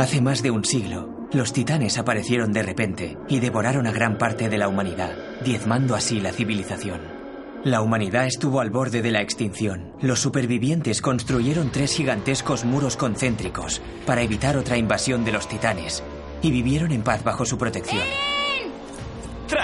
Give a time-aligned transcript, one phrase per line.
[0.00, 4.48] Hace más de un siglo, los titanes aparecieron de repente y devoraron a gran parte
[4.48, 7.00] de la humanidad, diezmando así la civilización.
[7.64, 9.92] La humanidad estuvo al borde de la extinción.
[10.00, 16.02] Los supervivientes construyeron tres gigantescos muros concéntricos para evitar otra invasión de los titanes
[16.40, 18.29] y vivieron en paz bajo su protección.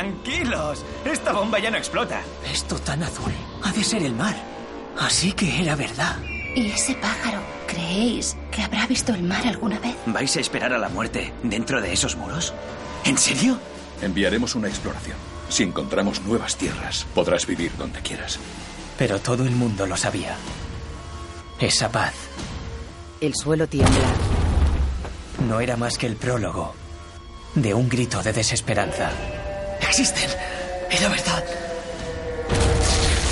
[0.01, 2.21] Tranquilos, esta bomba ya no explota.
[2.53, 3.33] Esto tan azul
[3.63, 4.37] ha de ser el mar.
[4.99, 6.19] Así que era verdad.
[6.55, 7.39] ¿Y ese pájaro?
[7.67, 9.97] ¿Creéis que habrá visto el mar alguna vez?
[10.05, 12.53] ¿Vais a esperar a la muerte dentro de esos muros?
[13.07, 13.59] ¿En serio?
[14.03, 15.17] Enviaremos una exploración.
[15.49, 18.39] Si encontramos nuevas tierras, podrás vivir donde quieras.
[18.99, 20.37] Pero todo el mundo lo sabía.
[21.59, 22.13] Esa paz
[23.23, 24.09] El suelo tiembla.
[25.49, 26.75] no era más que el prólogo
[27.55, 29.11] de un grito de desesperanza.
[29.81, 30.31] ¡Existen!
[30.91, 31.45] Era verdad.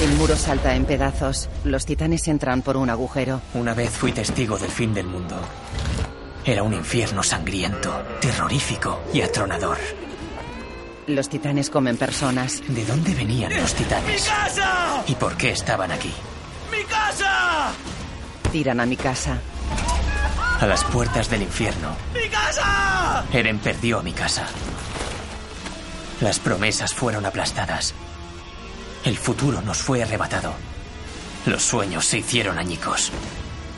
[0.02, 1.48] El muro salta en pedazos.
[1.64, 3.40] Los titanes entran por un agujero.
[3.54, 5.36] Una vez fui testigo del fin del mundo.
[6.44, 9.78] Era un infierno sangriento, terrorífico y atronador.
[11.06, 12.62] Los titanes comen personas.
[12.68, 14.24] ¿De dónde venían los ¡Mi titanes?
[14.24, 15.02] casa!
[15.06, 16.12] ¿Y por qué estaban aquí?
[16.70, 17.70] ¡Mi casa!
[18.52, 19.38] Tiran a mi casa.
[20.60, 23.24] A las puertas del infierno, ¡Mi casa!
[23.32, 24.46] Eren perdió mi casa.
[26.24, 27.92] Las promesas fueron aplastadas.
[29.04, 30.54] El futuro nos fue arrebatado.
[31.44, 33.12] Los sueños se hicieron añicos.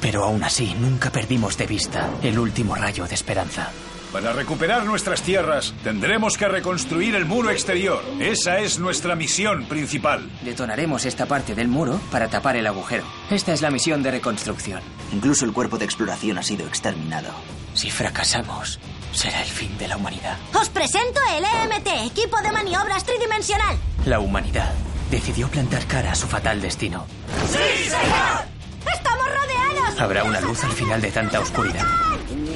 [0.00, 3.72] Pero aún así, nunca perdimos de vista el último rayo de esperanza.
[4.12, 8.00] Para recuperar nuestras tierras, tendremos que reconstruir el muro exterior.
[8.20, 10.30] Esa es nuestra misión principal.
[10.42, 13.02] Detonaremos esta parte del muro para tapar el agujero.
[13.28, 14.82] Esta es la misión de reconstrucción.
[15.12, 17.32] Incluso el cuerpo de exploración ha sido exterminado.
[17.74, 18.78] Si fracasamos,
[19.16, 20.36] será el fin de la humanidad.
[20.54, 23.76] Os presento el EMT, equipo de maniobras tridimensional.
[24.04, 24.72] La humanidad
[25.10, 27.06] decidió plantar cara a su fatal destino.
[27.50, 28.44] ¡Sí, señor!
[28.92, 30.00] ¡Estamos rodeados!
[30.00, 31.84] Habrá una luz al final de tanta oscuridad.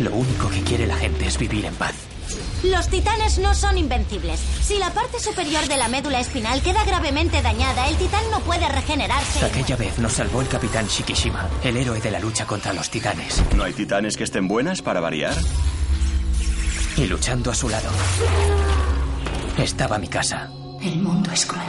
[0.01, 1.95] Lo único que quiere la gente es vivir en paz.
[2.63, 4.39] Los titanes no son invencibles.
[4.63, 8.69] Si la parte superior de la médula espinal queda gravemente dañada, el titán no puede
[8.69, 9.45] regenerarse.
[9.45, 13.43] Aquella vez nos salvó el capitán Shikishima, el héroe de la lucha contra los titanes.
[13.57, 15.35] ¿No hay titanes que estén buenas para variar?
[16.97, 17.91] Y luchando a su lado
[19.57, 20.51] estaba mi casa.
[20.83, 21.67] El mundo es cruel.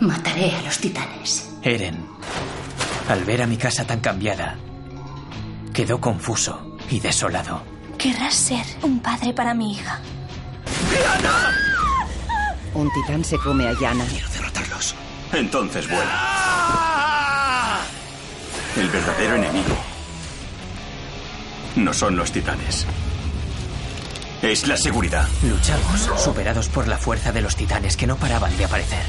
[0.00, 1.50] Mataré a los titanes.
[1.62, 2.06] Eren,
[3.08, 4.56] al ver a mi casa tan cambiada,
[5.72, 7.62] quedó confuso y desolado.
[7.98, 10.00] Querrás ser un padre para mi hija.
[12.74, 14.04] Un titán se come a Yana.
[14.32, 14.94] Derrotarlos.
[15.32, 17.80] Entonces vuela.
[18.76, 19.76] El verdadero enemigo
[21.76, 22.86] no son los titanes.
[24.42, 25.28] Es la seguridad.
[25.44, 29.04] Luchamos, superados por la fuerza de los titanes que no paraban de aparecer.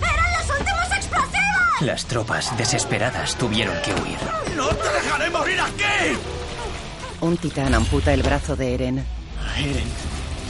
[0.00, 1.82] ¡Eran los últimos explosivos!
[1.82, 4.16] Las tropas, desesperadas, tuvieron que huir.
[4.56, 6.18] ¡No te dejaré morir aquí!
[7.20, 9.04] Un titán amputa el brazo de Eren.
[9.58, 9.88] Eren,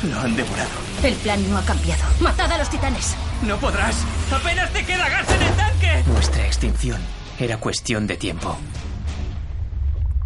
[0.05, 0.71] lo han devorado.
[1.03, 2.05] El plan no ha cambiado.
[2.21, 3.17] Matad a los titanes.
[3.43, 3.97] ¡No podrás!
[4.33, 6.05] ¡Apenas te queda gas en el tanque!
[6.07, 7.01] Nuestra extinción
[7.37, 8.57] era cuestión de tiempo.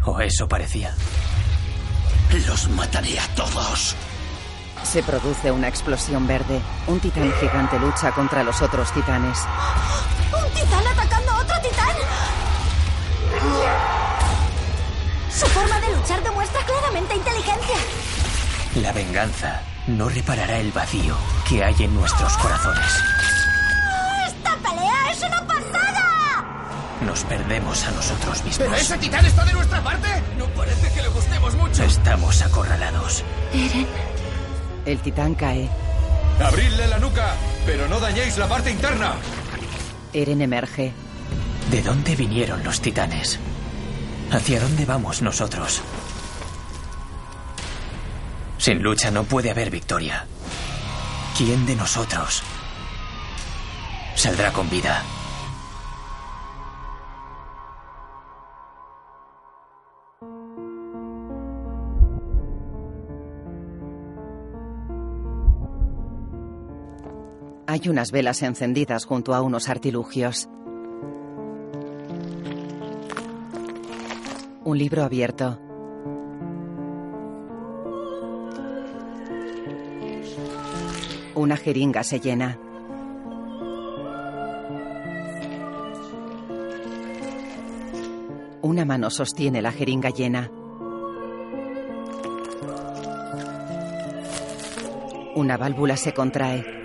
[0.04, 0.94] O eso parecía.
[2.32, 3.94] Los mataré a todos.
[4.82, 6.60] Se produce una explosión verde.
[6.86, 9.38] Un titán gigante lucha contra los otros titanes.
[10.32, 11.96] ¡Un titán atacando a otro titán!
[15.30, 17.76] Su forma de luchar demuestra claramente inteligencia.
[18.76, 21.16] La venganza no reparará el vacío
[21.48, 23.04] que hay en nuestros corazones.
[24.26, 25.53] ¡Esta pelea es una!
[27.06, 28.58] Nos perdemos a nosotros mismos.
[28.58, 30.08] ¿Pero ese titán está de nuestra parte?
[30.38, 31.84] No parece que le gustemos mucho.
[31.84, 33.22] Estamos acorralados.
[33.52, 33.86] Eren,
[34.86, 35.68] El titán cae.
[36.42, 37.34] ¡Abridle la nuca!
[37.66, 39.14] ¡Pero no dañéis la parte interna!
[40.12, 40.92] Eren emerge.
[41.70, 43.38] ¿De dónde vinieron los titanes?
[44.30, 45.82] ¿Hacia dónde vamos nosotros?
[48.58, 50.26] Sin lucha no puede haber victoria.
[51.36, 52.42] ¿Quién de nosotros
[54.14, 55.02] saldrá con vida?
[67.74, 70.48] Hay unas velas encendidas junto a unos artilugios.
[74.62, 75.58] Un libro abierto.
[81.34, 82.60] Una jeringa se llena.
[88.62, 90.48] Una mano sostiene la jeringa llena.
[95.34, 96.83] Una válvula se contrae.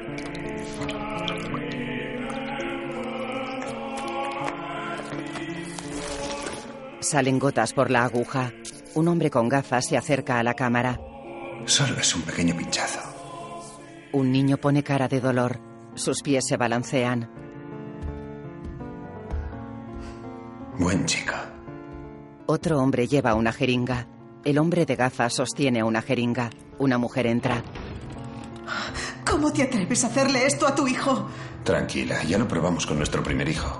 [7.01, 8.51] Salen gotas por la aguja.
[8.96, 11.00] Un hombre con gafas se acerca a la cámara.
[11.66, 13.00] Solo es un pequeño pinchazo.
[14.12, 15.60] Un niño pone cara de dolor.
[15.96, 17.30] Sus pies se balancean.
[20.78, 21.34] Buen chico.
[22.48, 24.07] Otro hombre lleva una jeringa.
[24.44, 26.50] El hombre de gafas sostiene una jeringa.
[26.80, 27.63] Una mujer entra.
[29.30, 31.30] ¿Cómo te atreves a hacerle esto a tu hijo?
[31.63, 33.79] Tranquila, ya lo probamos con nuestro primer hijo.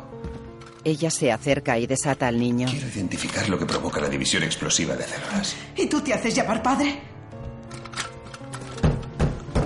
[0.90, 2.68] Ella se acerca y desata al niño.
[2.68, 5.56] Quiero identificar lo que provoca la división explosiva de células.
[5.76, 7.00] ¿Y tú te haces llamar padre?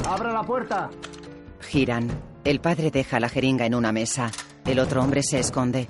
[0.05, 0.89] ¡Abra la puerta!
[1.61, 2.11] Giran.
[2.43, 4.29] El padre deja la jeringa en una mesa.
[4.65, 5.87] El otro hombre se esconde.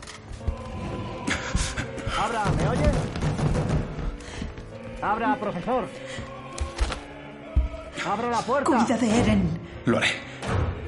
[2.16, 2.44] ¡Abra!
[2.56, 2.92] ¿Me oye?
[5.02, 5.88] ¡Abra, profesor!
[8.06, 8.70] ¡Abra la puerta!
[8.70, 9.60] Cuida de Eren.
[9.86, 10.10] Lo haré.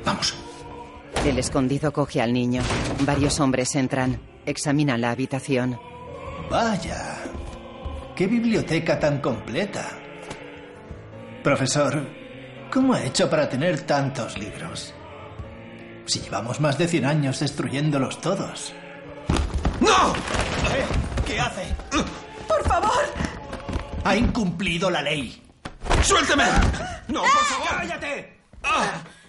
[0.05, 0.35] Vamos.
[1.25, 2.61] El escondido coge al niño.
[3.01, 4.19] Varios hombres entran.
[4.45, 5.79] Examinan la habitación.
[6.51, 7.17] Vaya.
[8.15, 9.89] ¡Qué biblioteca tan completa!
[11.43, 12.07] Profesor,
[12.71, 14.93] ¿cómo ha hecho para tener tantos libros?
[16.05, 18.73] Si llevamos más de 100 años destruyéndolos todos.
[19.79, 20.13] ¡No!
[20.13, 20.85] ¿Eh?
[21.25, 21.75] ¿Qué hace?
[22.47, 23.03] ¡Por favor!
[24.03, 25.41] Ha incumplido la ley.
[26.03, 26.45] ¡Suélteme!
[27.07, 27.67] ¡No, por favor!
[27.79, 28.35] ¡Cállate!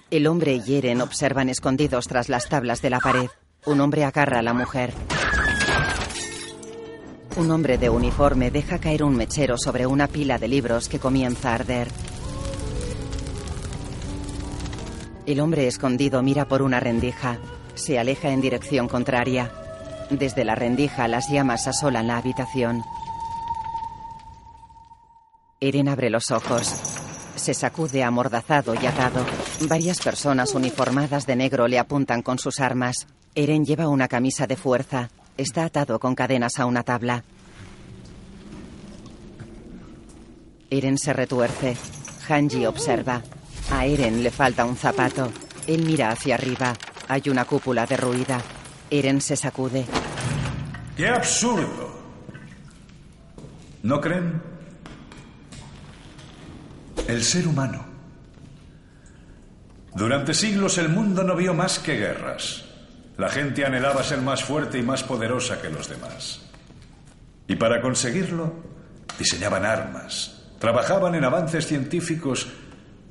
[0.08, 3.28] El hombre y Eren observan escondidos tras las tablas de la pared.
[3.64, 4.92] Un hombre agarra a la mujer.
[7.36, 11.50] Un hombre de uniforme deja caer un mechero sobre una pila de libros que comienza
[11.50, 11.88] a arder.
[15.26, 17.38] El hombre escondido mira por una rendija.
[17.74, 19.50] Se aleja en dirección contraria.
[20.08, 22.84] Desde la rendija las llamas asolan la habitación.
[25.58, 27.05] Eren abre los ojos.
[27.36, 29.24] Se sacude amordazado y atado.
[29.68, 33.06] Varias personas uniformadas de negro le apuntan con sus armas.
[33.34, 35.10] Eren lleva una camisa de fuerza.
[35.36, 37.22] Está atado con cadenas a una tabla.
[40.70, 41.76] Eren se retuerce.
[42.28, 43.22] Hanji observa.
[43.70, 45.30] A Eren le falta un zapato.
[45.66, 46.74] Él mira hacia arriba.
[47.08, 48.40] Hay una cúpula derruida.
[48.90, 49.84] Eren se sacude.
[50.96, 51.94] ¡Qué absurdo!
[53.82, 54.55] ¿No creen?
[57.08, 57.84] El ser humano.
[59.94, 62.64] Durante siglos el mundo no vio más que guerras.
[63.16, 66.42] La gente anhelaba ser más fuerte y más poderosa que los demás.
[67.48, 68.52] Y para conseguirlo,
[69.18, 72.48] diseñaban armas, trabajaban en avances científicos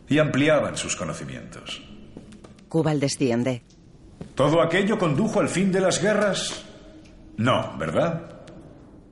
[0.07, 1.81] y ampliaban sus conocimientos.
[2.69, 3.63] Kubal desciende.
[4.35, 6.65] ¿Todo aquello condujo al fin de las guerras?
[7.37, 8.21] No, ¿verdad?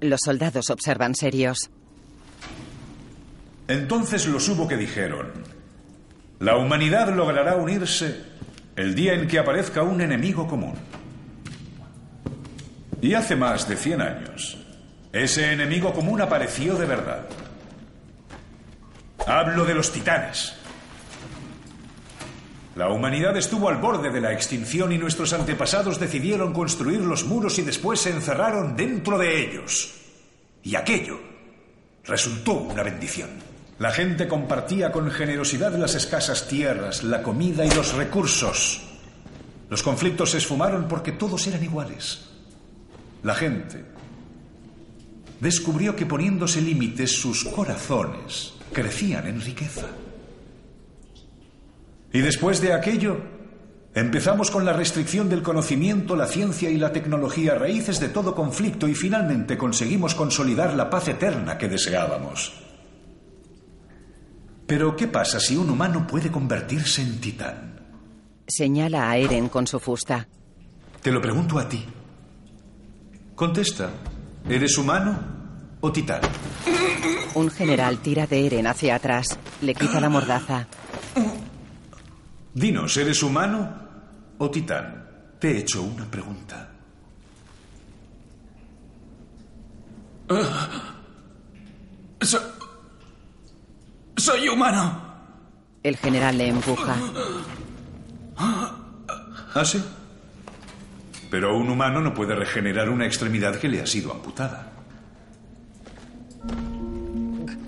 [0.02, 1.72] Los soldados observan serios.
[3.68, 5.32] Entonces los hubo que dijeron,
[6.40, 8.22] la humanidad logrará unirse
[8.76, 10.74] el día en que aparezca un enemigo común.
[13.02, 14.58] Y hace más de 100 años,
[15.12, 17.26] ese enemigo común apareció de verdad.
[19.26, 20.54] Hablo de los titanes.
[22.76, 27.60] La humanidad estuvo al borde de la extinción y nuestros antepasados decidieron construir los muros
[27.60, 29.94] y después se encerraron dentro de ellos.
[30.64, 31.20] Y aquello
[32.04, 33.53] resultó una bendición.
[33.80, 38.82] La gente compartía con generosidad las escasas tierras, la comida y los recursos.
[39.70, 42.30] Los conflictos se esfumaron porque todos eran iguales.
[43.24, 43.84] La gente
[45.40, 49.88] descubrió que poniéndose límites sus corazones crecían en riqueza.
[52.14, 53.18] Y después de aquello,
[53.96, 58.88] empezamos con la restricción del conocimiento, la ciencia y la tecnología, raíces de todo conflicto,
[58.88, 62.63] y finalmente conseguimos consolidar la paz eterna que deseábamos.
[64.74, 67.80] Pero, ¿qué pasa si un humano puede convertirse en titán?
[68.48, 70.28] Señala a Eren con su fusta.
[71.00, 71.86] Te lo pregunto a ti.
[73.36, 73.92] Contesta,
[74.50, 75.16] ¿eres humano
[75.80, 76.22] o titán?
[77.36, 79.38] Un general tira de Eren hacia atrás.
[79.62, 80.66] Le quita la mordaza.
[82.56, 83.78] Dinos, ¿eres humano
[84.40, 85.36] o titán?
[85.38, 86.72] Te he hecho una pregunta.
[92.22, 92.53] So-
[94.18, 95.02] soy humano.
[95.84, 96.96] El general le empuja.
[98.38, 99.84] ¿Ah, sí?
[101.30, 104.72] Pero un humano no puede regenerar una extremidad que le ha sido amputada.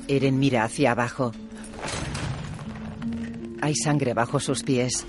[0.07, 1.33] Eren mira hacia abajo.
[3.61, 5.05] Hay sangre bajo sus pies.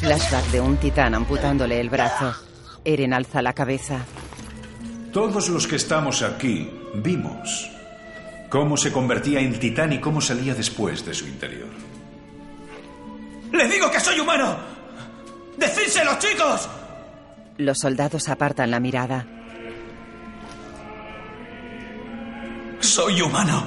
[0.00, 2.34] Flashback de un titán amputándole el brazo.
[2.84, 4.04] Eren alza la cabeza.
[5.12, 7.73] Todos los que estamos aquí vimos
[8.54, 11.66] cómo se convertía en titán y cómo salía después de su interior.
[13.50, 14.56] ¡Le digo que soy humano!
[15.58, 16.68] ¡Decídselo, chicos!
[17.58, 19.26] Los soldados apartan la mirada.
[22.78, 23.64] Soy humano.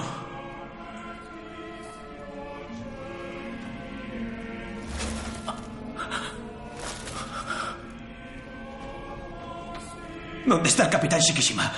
[10.46, 11.74] ¿Dónde está el capitán Shikishima?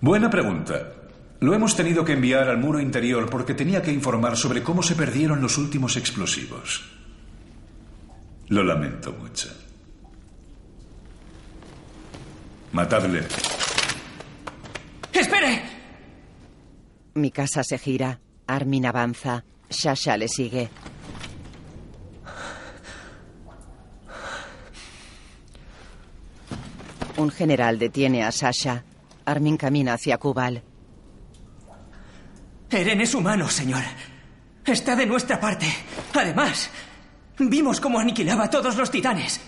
[0.00, 0.99] Buena pregunta.
[1.40, 4.94] Lo hemos tenido que enviar al muro interior porque tenía que informar sobre cómo se
[4.94, 6.84] perdieron los últimos explosivos.
[8.48, 9.48] Lo lamento mucho.
[12.72, 13.26] Matadle.
[15.14, 15.62] ¡Espere!
[17.14, 18.20] Mi casa se gira.
[18.46, 19.44] Armin avanza.
[19.70, 20.68] Shasha le sigue.
[27.16, 28.84] Un general detiene a Sasha.
[29.24, 30.62] Armin camina hacia Kubal.
[32.70, 33.82] Eren es humano, señor.
[34.64, 35.66] Está de nuestra parte.
[36.14, 36.70] Además,
[37.38, 39.40] vimos cómo aniquilaba a todos los titanes.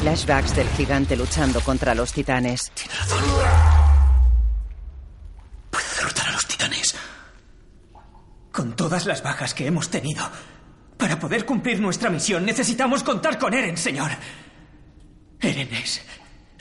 [0.00, 2.72] Flashbacks del gigante luchando contra los titanes.
[5.70, 6.94] Puede derrotar a los titanes.
[8.50, 10.28] Con todas las bajas que hemos tenido,
[10.96, 14.10] para poder cumplir nuestra misión necesitamos contar con Eren, señor.
[15.40, 16.02] Eren es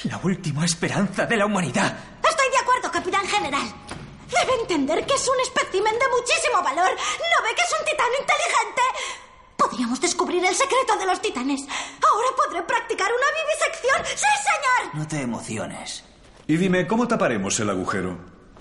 [0.03, 1.97] la última esperanza de la humanidad.
[2.27, 3.84] Estoy de acuerdo, capitán general.
[4.29, 6.91] Debe entender que es un espécimen de muchísimo valor.
[6.91, 8.81] ¿No ve que es un titán inteligente?
[9.57, 11.61] Podríamos descubrir el secreto de los titanes.
[11.61, 14.17] Ahora podré practicar una vivisección.
[14.17, 14.95] ¡Sí, señor!
[14.95, 16.03] No te emociones.
[16.47, 18.17] Y dime, ¿cómo taparemos el agujero?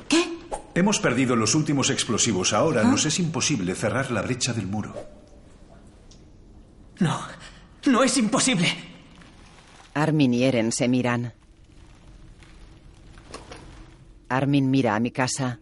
[0.09, 0.39] ¿Qué?
[0.75, 2.53] Hemos perdido los últimos explosivos.
[2.53, 4.95] Ahora nos es imposible cerrar la brecha del muro.
[7.01, 7.21] No,
[7.87, 8.69] no es imposible.
[9.95, 11.35] Armin y Eren se miran.
[14.37, 15.59] Armin mira a mi casa.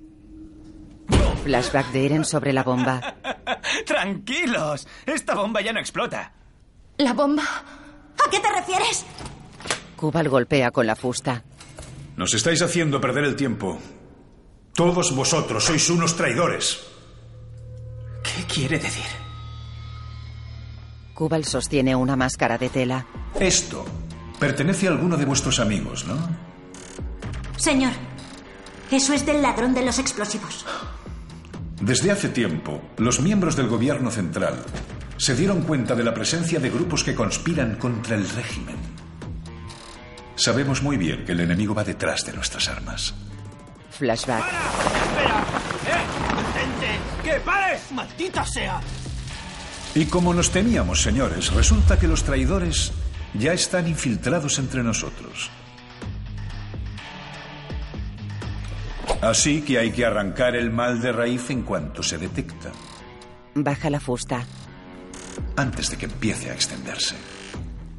[1.44, 3.16] Flashback de Eren sobre la bomba.
[3.86, 6.32] Tranquilos, esta bomba ya no explota.
[6.98, 7.42] ¿La bomba?
[7.44, 9.04] ¿A qué te refieres?
[9.96, 11.42] Kubal golpea con la fusta.
[12.16, 13.78] Nos estáis haciendo perder el tiempo.
[14.74, 16.80] Todos vosotros sois unos traidores.
[18.22, 19.04] ¿Qué quiere decir?
[21.14, 23.06] Kubal sostiene una máscara de tela.
[23.38, 23.84] Esto
[24.38, 26.16] pertenece a alguno de vuestros amigos, ¿no?
[27.56, 27.92] Señor,
[28.96, 30.64] eso es del ladrón de los explosivos.
[31.80, 34.64] Desde hace tiempo, los miembros del gobierno central
[35.16, 38.76] se dieron cuenta de la presencia de grupos que conspiran contra el régimen.
[40.36, 43.14] Sabemos muy bien que el enemigo va detrás de nuestras armas.
[43.90, 44.44] Flashback.
[44.44, 45.44] ¡Espera!
[45.86, 47.22] ¡Eh!
[47.22, 47.78] ¡Que pare!
[47.92, 48.80] ¡Maldita sea!
[49.94, 52.92] Y como nos temíamos, señores, resulta que los traidores
[53.34, 55.50] ya están infiltrados entre nosotros.
[59.20, 62.70] Así que hay que arrancar el mal de raíz en cuanto se detecta,
[63.54, 64.44] Baja la fusta.
[65.56, 67.14] antes de que empiece a extenderse.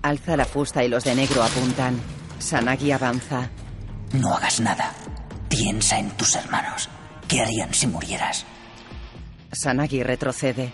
[0.02, 1.98] Alza la fusta y los de negro apuntan.
[2.40, 3.50] Sanagi avanza.
[4.14, 4.92] No hagas nada.
[5.48, 6.90] Piensa en tus hermanos.
[7.28, 8.46] ¿Qué harían si murieras?
[9.52, 10.72] Sanagi retrocede.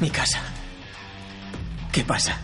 [0.00, 0.40] Mi casa.
[1.92, 2.36] ¿Qué pasa?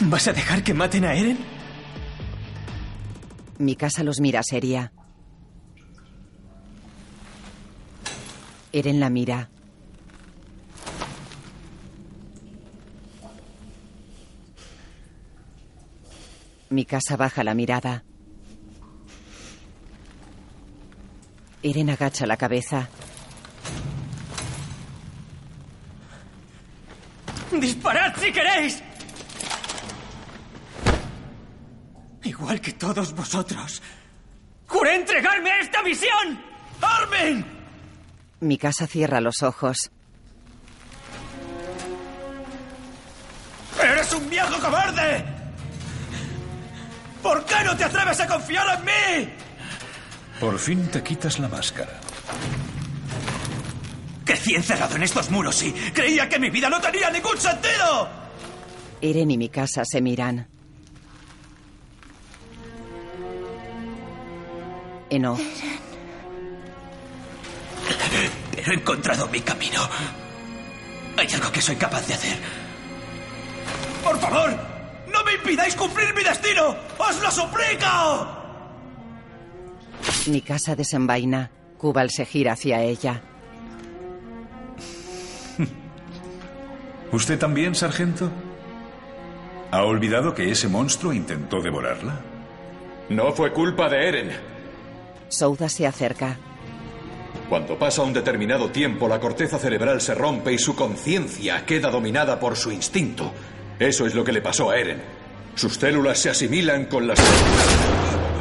[0.00, 1.38] ¿Vas a dejar que maten a Eren?
[3.58, 4.92] Mi casa los mira seria.
[8.72, 9.48] Eren la mira.
[16.68, 18.04] Mi casa baja la mirada.
[21.62, 22.88] Eren agacha la cabeza.
[27.52, 28.82] ¡Disparad si queréis!
[32.26, 33.80] Igual que todos vosotros.
[34.66, 36.42] ¡Juré entregarme a esta misión!
[36.82, 37.46] ¡Armin!
[38.40, 39.92] Mi casa cierra los ojos.
[43.80, 45.24] ¡Eres un viejo cobarde!
[47.22, 49.32] ¿Por qué no te atreves a confiar en mí?
[50.40, 52.00] Por fin te quitas la máscara.
[54.24, 58.08] Crecí encerrado en estos muros y creía que mi vida no tenía ningún sentido.
[59.00, 60.55] Eren y mi casa se miran.
[65.10, 65.38] Eno.
[68.54, 69.80] Pero he encontrado mi camino.
[71.16, 72.36] Hay algo que soy capaz de hacer.
[74.02, 74.56] ¡Por favor!
[75.12, 76.76] ¡No me impidáis cumplir mi destino!
[76.98, 78.26] ¡Os lo suplico!
[80.26, 81.50] Mi casa desenvaina.
[81.78, 83.22] Kubal se gira hacia ella.
[87.12, 88.30] ¿Usted también, sargento?
[89.70, 92.20] ¿Ha olvidado que ese monstruo intentó devorarla?
[93.10, 94.55] No fue culpa de Eren.
[95.28, 96.38] Souda se acerca.
[97.48, 102.40] Cuando pasa un determinado tiempo, la corteza cerebral se rompe y su conciencia queda dominada
[102.40, 103.32] por su instinto.
[103.78, 105.00] Eso es lo que le pasó a Eren.
[105.54, 107.20] Sus células se asimilan con las...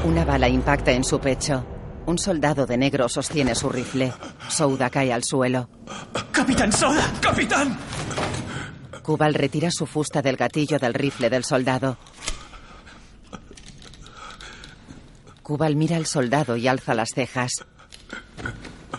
[0.04, 1.66] Una bala impacta en su pecho.
[2.08, 4.14] Un soldado de negro sostiene su rifle.
[4.50, 5.70] Souda cae al suelo.
[6.32, 7.12] ¡Capitán Soda!
[7.22, 7.78] ¡Capitán!
[9.02, 11.98] Kubal retira su fusta del gatillo del rifle del soldado.
[15.46, 17.64] Kubal mira al soldado y alza las cejas.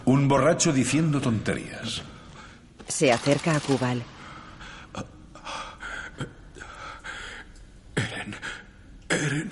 [0.05, 2.03] Un borracho diciendo tonterías.
[2.87, 4.05] Se acerca a Kubal.
[7.97, 8.37] Eren.
[9.09, 9.51] Eren.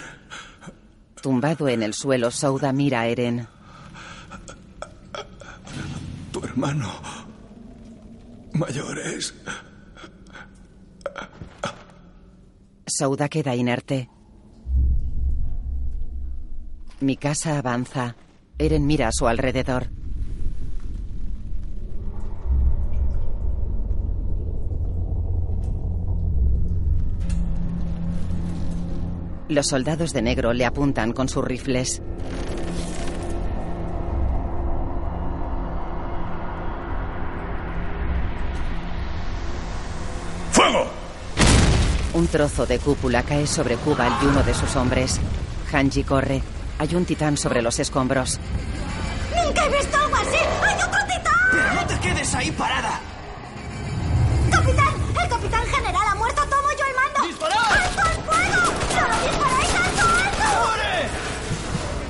[1.21, 3.49] Tumbado en el suelo, Souda mira a Eren.
[6.31, 6.93] Tu hermano
[8.53, 9.35] mayor es.
[12.87, 14.14] Souda queda inerte.
[17.05, 18.17] Mi casa avanza.
[18.57, 19.91] Eren mira a su alrededor.
[29.51, 32.01] Los soldados de negro le apuntan con sus rifles.
[40.53, 40.87] ¡Fuego!
[42.15, 45.21] Un trozo de cúpula cae sobre Kubal y uno de sus hombres.
[45.71, 46.54] Hanji corre.
[46.79, 48.39] Hay un titán sobre los escombros.
[49.35, 50.39] ¡Nunca he visto algo así!
[50.67, 51.35] ¡Hay otro titán!
[51.53, 53.01] ¡Pero no te quedes ahí parada!
[54.51, 54.95] ¡Capitán!
[55.23, 56.43] ¡El capitán general ha muerto!
[56.43, 57.29] ¡Tomo yo el mando!
[57.29, 57.57] ¡Disparad!
[57.57, 58.73] ¡Alto al fuego!
[59.09, 59.75] ¡No disparáis!
[59.75, 60.67] ¡Alto, alto!
[60.67, 61.09] ¡Muere!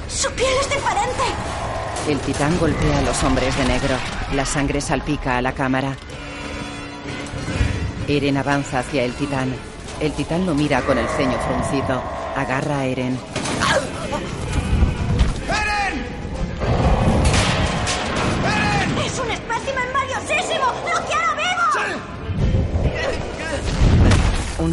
[0.09, 1.23] ¡Su piel es diferente!
[2.09, 3.97] El titán golpea a los hombres de negro.
[4.33, 5.97] La sangre salpica a la cámara.
[8.09, 9.55] Eren avanza hacia el titán.
[10.01, 12.03] El titán lo mira con el ceño fruncido.
[12.37, 12.87] Agarra a.
[12.87, 13.19] ¡Eren!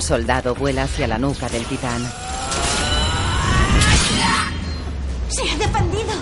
[0.02, 2.02] Un soldado vuela hacia la nuca del titán.
[5.30, 6.14] ¡Se ha defendido!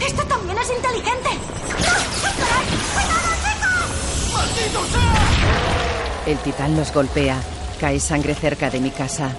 [0.00, 1.28] ¡Esto también es inteligente!
[1.68, 1.76] ¡No!
[1.76, 2.64] ¡Esperad!
[2.92, 4.32] ¡Cuidado, chicos!
[4.34, 6.32] ¡Maldito sea!
[6.32, 7.40] El titán los golpea.
[7.78, 9.30] Cae sangre cerca de mi casa.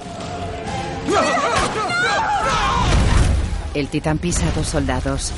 [3.73, 5.33] El titán pisa a dos soldados.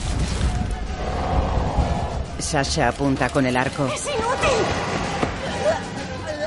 [2.38, 3.88] Sasha apunta con el arco.
[3.88, 4.92] ¡Es inútil!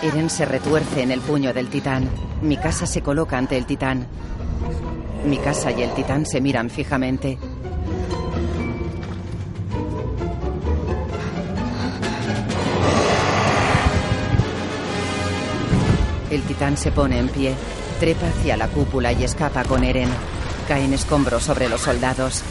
[0.07, 2.09] Eren se retuerce en el puño del titán.
[2.41, 4.07] Mi casa se coloca ante el titán.
[5.25, 7.37] Mi casa y el titán se miran fijamente.
[16.31, 17.55] El titán se pone en pie,
[17.99, 20.11] trepa hacia la cúpula y escapa con Eren.
[20.69, 22.45] Caen escombros sobre los soldados.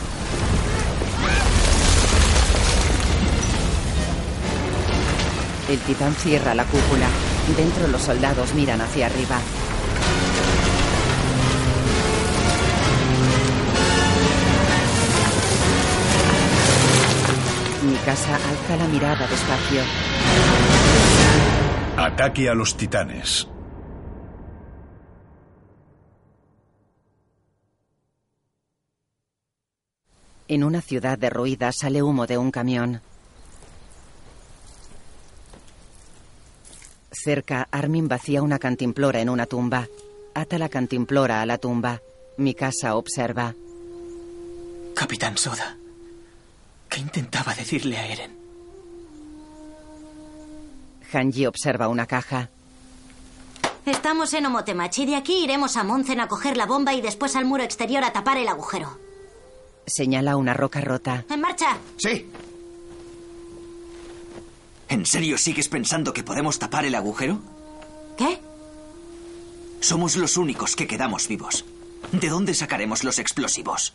[5.70, 7.08] El titán cierra la cúpula.
[7.54, 9.40] Dentro los soldados miran hacia arriba.
[17.84, 19.82] Mi casa alza la mirada despacio.
[21.98, 23.48] Ataque a los titanes.
[30.48, 33.02] En una ciudad derruida sale humo de un camión.
[37.24, 39.88] Cerca, Armin vacía una cantimplora en una tumba.
[40.34, 42.02] Ata la cantimplora a la tumba.
[42.38, 43.56] Mi casa observa.
[44.94, 45.78] Capitán Soda.
[46.90, 48.38] ¿Qué intentaba decirle a Eren?
[51.12, 52.50] Hanji observa una caja.
[53.86, 55.06] Estamos en Omotemachi.
[55.06, 58.12] De aquí iremos a Monzen a coger la bomba y después al muro exterior a
[58.12, 58.98] tapar el agujero.
[59.88, 61.24] Señala una roca rota.
[61.30, 61.78] ¡En marcha!
[61.98, 62.30] Sí.
[64.90, 67.40] ¿En serio sigues pensando que podemos tapar el agujero?
[68.18, 68.40] ¿Qué?
[69.80, 71.66] Somos los únicos que quedamos vivos.
[72.12, 73.94] ¿De dónde sacaremos los explosivos?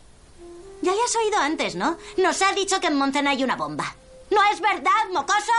[0.82, 1.96] Ya has oído antes, ¿no?
[2.16, 3.94] Nos ha dicho que en Monzen hay una bomba.
[4.30, 5.52] ¿No es verdad, mocoso?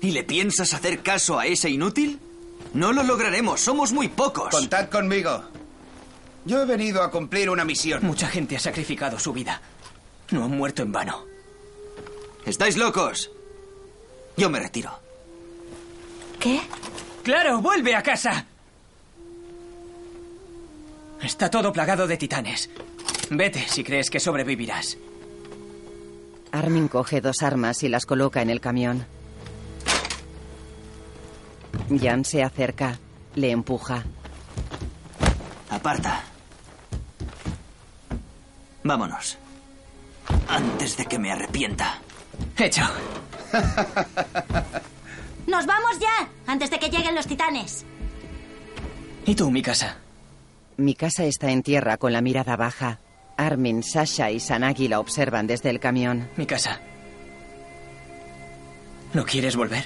[0.00, 2.18] ¿Y le piensas hacer caso a ese inútil?
[2.74, 4.50] No lo lograremos, somos muy pocos.
[4.50, 5.44] Contad conmigo.
[6.44, 8.04] Yo he venido a cumplir una misión.
[8.04, 9.60] Mucha gente ha sacrificado su vida.
[10.30, 11.24] No han muerto en vano.
[12.44, 13.30] ¿Estáis locos?
[14.36, 14.90] Yo me retiro.
[16.40, 16.60] ¿Qué?
[17.22, 18.46] Claro, vuelve a casa.
[21.22, 22.68] Está todo plagado de titanes.
[23.30, 24.98] Vete si crees que sobrevivirás.
[26.50, 29.06] Armin coge dos armas y las coloca en el camión.
[31.88, 32.98] Jan se acerca,
[33.34, 34.04] le empuja.
[35.70, 36.24] Aparta.
[38.82, 39.38] Vámonos.
[40.48, 42.00] Antes de que me arrepienta.
[42.58, 42.82] Hecho.
[45.46, 46.28] ¡Nos vamos ya!
[46.46, 47.84] Antes de que lleguen los titanes.
[49.26, 49.96] ¿Y tú, mi casa?
[50.76, 52.98] Mi casa está en tierra con la mirada baja.
[53.36, 56.28] Armin, Sasha y Sanagi la observan desde el camión.
[56.36, 56.80] Mi casa.
[59.14, 59.84] ¿No quieres volver?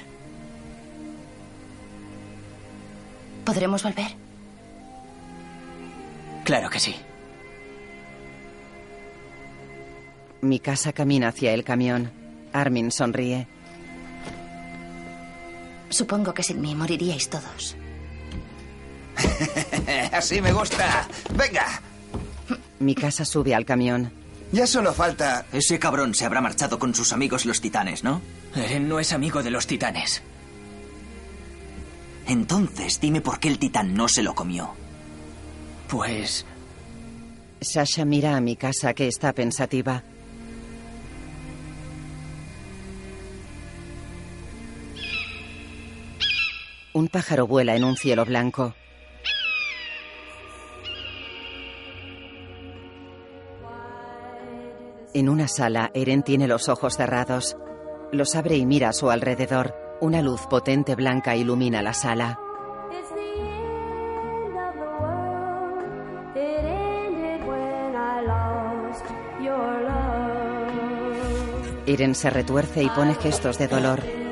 [3.44, 4.12] ¿Podremos volver?
[6.44, 6.94] Claro que sí.
[10.42, 12.10] Mi casa camina hacia el camión.
[12.60, 13.46] Armin sonríe.
[15.88, 17.76] Supongo que sin mí moriríais todos.
[20.12, 21.08] Así me gusta.
[21.34, 21.80] Venga.
[22.80, 24.12] Mi casa sube al camión.
[24.52, 25.46] Ya solo falta...
[25.52, 28.20] Ese cabrón se habrá marchado con sus amigos los titanes, ¿no?
[28.54, 30.22] Eren no es amigo de los titanes.
[32.26, 34.74] Entonces, dime por qué el titán no se lo comió.
[35.88, 36.44] Pues...
[37.60, 40.02] Sasha mira a mi casa que está pensativa.
[47.06, 48.74] Un pájaro vuela en un cielo blanco.
[55.14, 57.56] En una sala, Eren tiene los ojos cerrados.
[58.10, 59.72] Los abre y mira a su alrededor.
[60.00, 62.40] Una luz potente blanca ilumina la sala.
[71.86, 74.25] Eren se retuerce y pone gestos de dolor.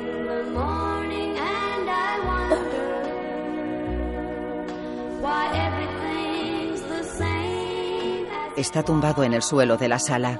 [8.57, 10.39] Está tumbado en el suelo de la sala.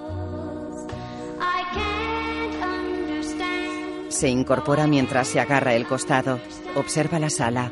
[4.07, 6.39] Se incorpora mientras se agarra el costado.
[6.75, 7.71] Observa la sala.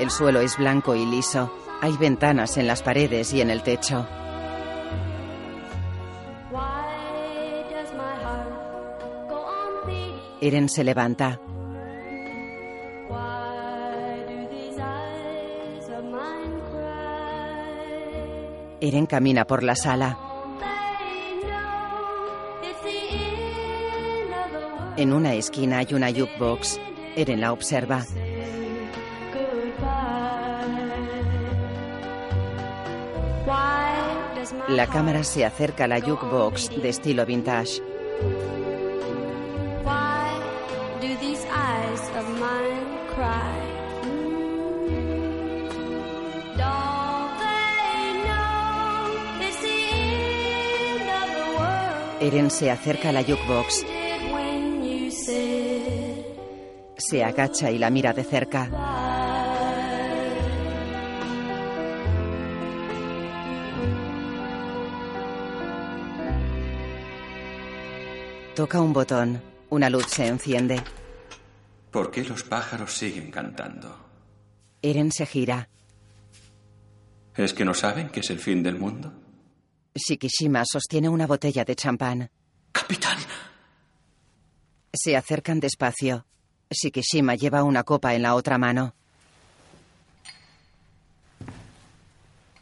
[0.00, 1.52] El suelo es blanco y liso.
[1.82, 4.06] Hay ventanas en las paredes y en el techo.
[10.40, 11.38] Eren se levanta.
[18.82, 20.18] Eren camina por la sala.
[24.96, 26.80] En una esquina hay una jukebox.
[27.14, 28.04] Eren la observa.
[34.68, 37.81] La cámara se acerca a la jukebox de estilo vintage.
[52.32, 53.84] Eren se acerca a la jukebox.
[56.96, 58.70] Se agacha y la mira de cerca.
[68.54, 69.42] Toca un botón.
[69.68, 70.82] Una luz se enciende.
[71.90, 73.94] ¿Por qué los pájaros siguen cantando?
[74.80, 75.68] Eren se gira.
[77.36, 79.21] ¿Es que no saben que es el fin del mundo?
[79.94, 82.30] Shikishima sostiene una botella de champán.
[82.72, 83.18] Capitán.
[84.92, 86.24] Se acercan despacio.
[86.70, 88.94] Shikishima lleva una copa en la otra mano.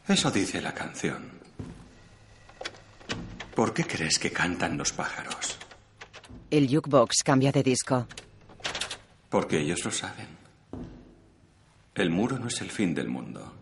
[0.07, 1.29] Eso dice la canción.
[3.55, 5.57] ¿Por qué crees que cantan los pájaros?
[6.49, 8.07] El jukebox cambia de disco.
[9.29, 10.27] Porque ellos lo saben.
[11.95, 13.53] El muro no es el fin del mundo.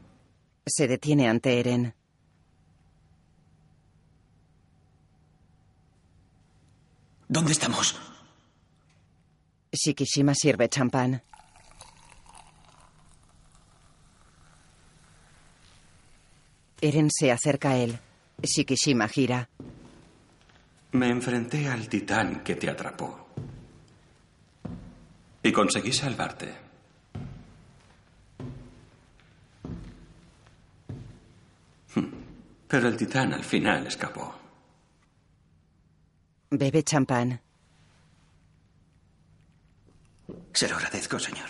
[0.66, 1.94] Se detiene ante Eren.
[7.32, 7.96] ¿Dónde estamos?
[9.72, 11.22] Shikishima sirve champán.
[16.82, 18.00] Eren se acerca a él.
[18.42, 19.48] Shikishima gira.
[20.94, 23.28] Me enfrenté al titán que te atrapó.
[25.44, 26.52] Y conseguí salvarte.
[31.94, 32.08] Hmm.
[32.68, 34.39] Pero el titán al final escapó.
[36.52, 37.42] Bebe champán.
[40.54, 41.48] Se lo agradezco, señor.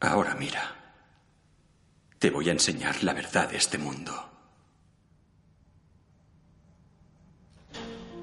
[0.00, 0.74] Ahora mira.
[2.18, 4.12] Te voy a enseñar la verdad de este mundo.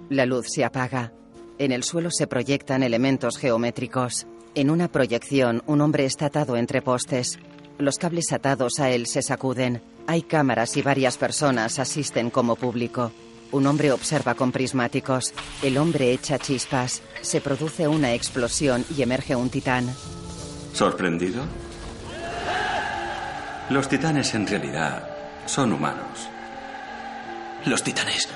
[0.10, 1.14] La luz se apaga.
[1.60, 4.28] En el suelo se proyectan elementos geométricos.
[4.56, 7.40] En una proyección, un hombre está atado entre postes.
[7.78, 9.82] Los cables atados a él se sacuden.
[10.06, 13.12] Hay cámaras y varias personas asisten como público.
[13.52, 15.34] Un hombre observa con prismáticos.
[15.62, 17.02] El hombre echa chispas.
[17.22, 19.88] Se produce una explosión y emerge un titán.
[20.74, 21.44] ¿Sorprendido?
[23.70, 25.08] Los titanes en realidad
[25.46, 26.28] son humanos.
[27.66, 28.28] ¿Los titanes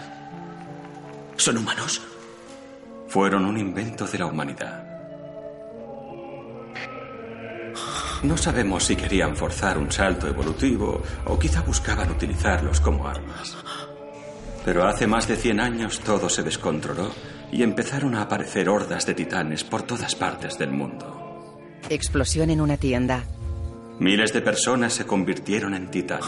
[1.36, 2.02] son humanos?
[3.10, 4.87] Fueron un invento de la humanidad.
[8.24, 13.56] No sabemos si querían forzar un salto evolutivo o quizá buscaban utilizarlos como armas.
[14.66, 17.12] Pero hace más de 100 años todo se descontroló
[17.52, 21.60] y empezaron a aparecer hordas de titanes por todas partes del mundo.
[21.90, 23.24] Explosión en una tienda.
[24.00, 26.26] Miles de personas se convirtieron en titanes.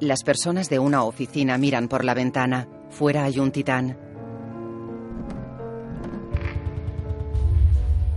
[0.00, 2.66] Las personas de una oficina miran por la ventana.
[2.90, 3.98] Fuera hay un titán.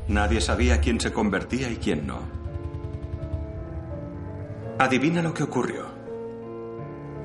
[0.07, 2.32] Nadie sabía quién se convertía y quién no.
[4.79, 5.85] Adivina lo que ocurrió.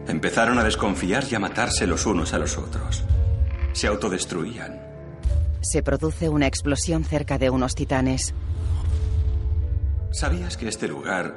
[0.06, 3.04] Empezaron a desconfiar y a matarse los unos a los otros.
[3.72, 4.80] Se autodestruían.
[5.60, 8.34] Se produce una explosión cerca de unos titanes.
[10.10, 11.34] ¿Sabías que este lugar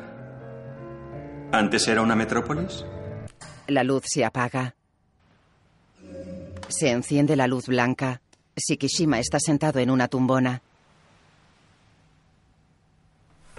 [1.52, 2.86] antes era una metrópolis?
[3.68, 4.76] La luz se apaga.
[6.68, 8.22] Se enciende la luz blanca.
[8.56, 10.62] Shikishima está sentado en una tumbona.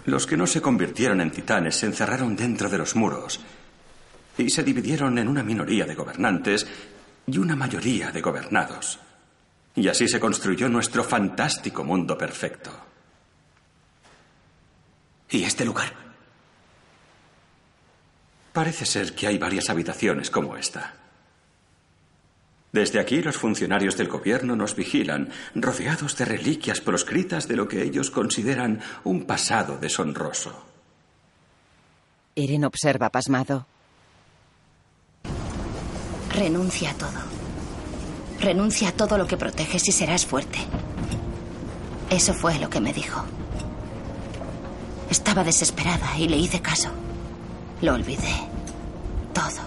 [0.07, 3.41] Los que no se convirtieron en titanes se encerraron dentro de los muros
[4.37, 6.67] y se dividieron en una minoría de gobernantes
[7.27, 8.99] y una mayoría de gobernados.
[9.75, 12.71] Y así se construyó nuestro fantástico mundo perfecto.
[15.31, 15.93] ¿Y este lugar?
[18.53, 21.02] Parece ser que hay varias habitaciones como esta.
[22.73, 27.83] Desde aquí los funcionarios del gobierno nos vigilan, rodeados de reliquias proscritas de lo que
[27.83, 30.65] ellos consideran un pasado deshonroso.
[32.35, 33.67] Eren observa pasmado.
[36.35, 37.21] Renuncia a todo.
[38.41, 40.59] Renuncia a todo lo que proteges y serás fuerte.
[42.09, 43.23] Eso fue lo que me dijo.
[45.11, 46.89] Estaba desesperada y le hice caso.
[47.83, 48.49] Lo olvidé.
[49.35, 49.61] Todo.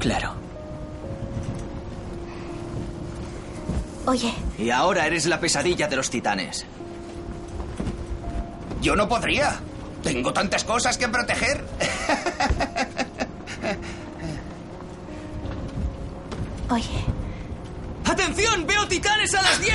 [0.00, 0.41] Claro.
[4.06, 6.66] Oye, Y ahora eres la pesadilla de los titanes.
[8.80, 9.60] Yo no podría.
[10.02, 11.64] Tengo tantas cosas que proteger.
[16.70, 17.04] oye.
[18.04, 18.66] ¡Atención!
[18.66, 19.72] ¡Veo titanes a las 10!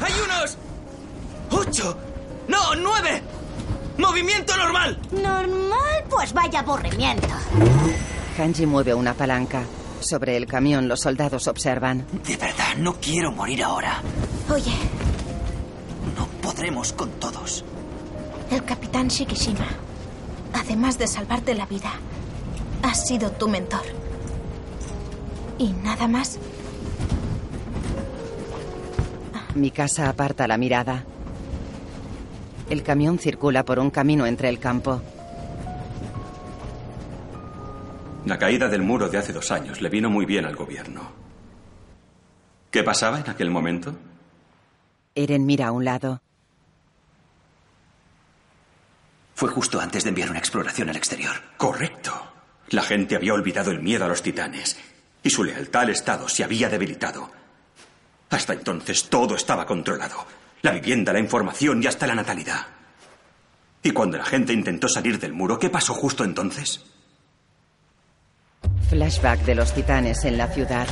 [0.00, 0.56] ¡Hay unos!
[1.50, 1.98] ¡Ocho!
[2.48, 3.22] ¡No, nueve!
[3.98, 4.98] ¡Movimiento normal!
[5.12, 7.28] Normal, pues vaya aburrimiento.
[8.38, 9.62] Hanji mueve una palanca.
[10.00, 12.06] Sobre el camión los soldados observan.
[12.26, 14.00] De verdad, no quiero morir ahora.
[14.52, 14.72] Oye,
[16.16, 17.64] No podremos con todos.
[18.50, 19.66] el capitán Shikishima,
[20.54, 21.92] además de salvarte la vida,
[22.82, 23.82] ha sido tu mentor.
[25.58, 26.38] ¿Y nada más?
[29.54, 31.04] Mi casa aparta la mirada.
[32.70, 35.00] El camión circula por un camino entre el campo.
[38.28, 41.00] La caída del muro de hace dos años le vino muy bien al gobierno.
[42.70, 43.96] ¿Qué pasaba en aquel momento?
[45.14, 46.20] Eren mira a un lado.
[49.34, 51.36] Fue justo antes de enviar una exploración al exterior.
[51.56, 52.12] Correcto.
[52.68, 54.76] La gente había olvidado el miedo a los titanes
[55.22, 57.30] y su lealtad al Estado se había debilitado.
[58.28, 60.26] Hasta entonces todo estaba controlado.
[60.60, 62.66] La vivienda, la información y hasta la natalidad.
[63.82, 66.84] Y cuando la gente intentó salir del muro, ¿qué pasó justo entonces?
[68.88, 70.86] Flashback de los titanes en la ciudad.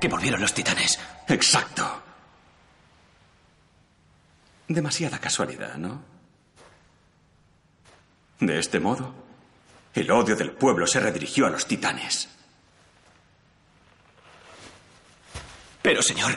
[0.00, 0.98] Que volvieron los titanes.
[1.26, 2.02] Exacto.
[4.68, 6.00] Demasiada casualidad, ¿no?
[8.38, 9.12] De este modo,
[9.94, 12.28] el odio del pueblo se redirigió a los titanes.
[15.82, 16.36] Pero, señor,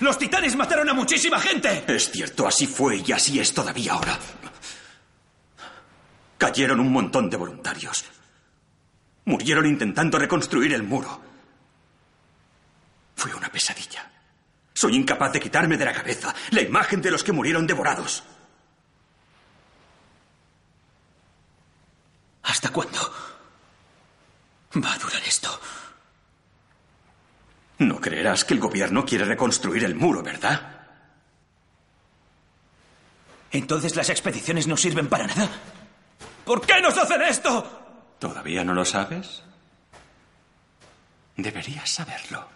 [0.00, 1.84] los titanes mataron a muchísima gente.
[1.86, 4.18] Es cierto, así fue y así es todavía ahora.
[6.40, 8.02] Cayeron un montón de voluntarios.
[9.26, 11.20] Murieron intentando reconstruir el muro.
[13.14, 14.10] Fue una pesadilla.
[14.72, 18.24] Soy incapaz de quitarme de la cabeza la imagen de los que murieron devorados.
[22.44, 23.12] ¿Hasta cuándo
[24.82, 25.60] va a durar esto?
[27.80, 30.86] No creerás que el gobierno quiere reconstruir el muro, ¿verdad?
[33.50, 35.50] Entonces las expediciones no sirven para nada.
[36.44, 37.80] ¿Por qué nos hacen esto?
[38.18, 39.42] ¿Todavía no lo sabes?
[41.36, 42.46] Deberías saberlo.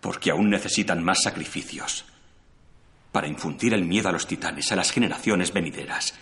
[0.00, 2.04] Porque aún necesitan más sacrificios
[3.12, 6.14] para infundir el miedo a los titanes a las generaciones venideras,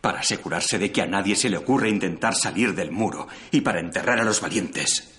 [0.00, 3.80] para asegurarse de que a nadie se le ocurre intentar salir del muro y para
[3.80, 5.12] enterrar a los valientes.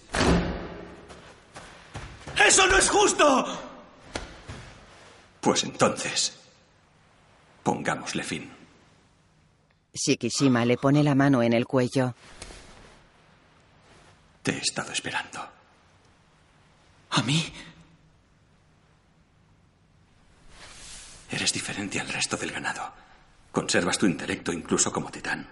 [2.46, 3.64] ¡Eso no es justo!
[5.42, 6.40] Pues entonces,
[7.68, 8.50] pongámosle fin.
[9.94, 12.16] Shikishima le pone la mano en el cuello.
[14.42, 15.46] Te he estado esperando.
[17.10, 17.44] ¿A mí?
[21.30, 22.90] Eres diferente al resto del ganado.
[23.52, 25.46] Conservas tu intelecto incluso como titán.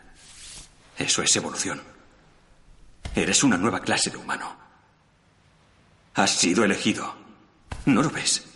[0.97, 1.83] Eso es evolución.
[3.13, 4.55] Eres una nueva clase de humano.
[6.13, 7.13] Has sido elegido.
[7.83, 8.54] ¿No lo ves?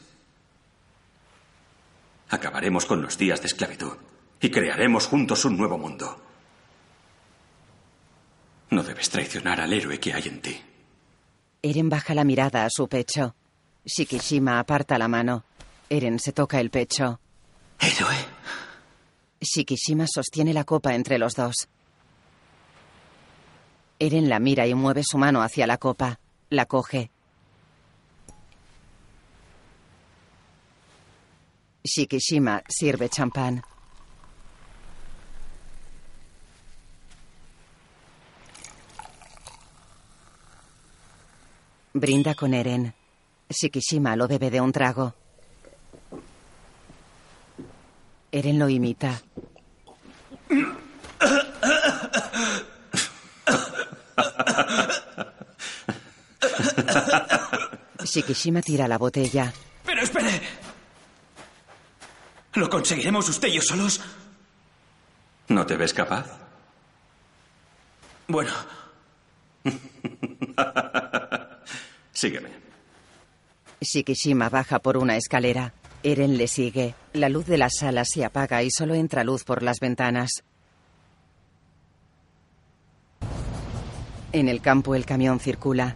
[2.29, 3.97] Acabaremos con los días de esclavitud
[4.39, 6.21] y crearemos juntos un nuevo mundo.
[8.69, 10.61] No debes traicionar al héroe que hay en ti.
[11.61, 13.35] Eren baja la mirada a su pecho.
[13.83, 15.43] Shikishima aparta la mano.
[15.89, 17.19] Eren se toca el pecho.
[17.79, 18.15] ¿Héroe?
[19.41, 21.67] Shikishima sostiene la copa entre los dos.
[23.97, 26.19] Eren la mira y mueve su mano hacia la copa.
[26.49, 27.11] La coge.
[31.83, 33.61] Shikishima sirve champán.
[41.93, 42.93] Brinda con Eren.
[43.49, 45.15] Shikishima lo bebe de un trago.
[48.31, 49.21] Eren lo imita.
[58.03, 59.53] Shikishima tira la botella.
[59.85, 60.41] Pero espere.
[62.53, 64.01] ¿Lo conseguiremos usted y yo solos?
[65.49, 66.25] ¿No te ves capaz?
[68.27, 68.51] Bueno,
[72.13, 72.49] Sígueme.
[73.81, 75.73] Shikishima baja por una escalera.
[76.03, 76.95] Eren le sigue.
[77.13, 80.43] La luz de la sala se apaga y solo entra luz por las ventanas.
[84.31, 85.95] En el campo el camión circula.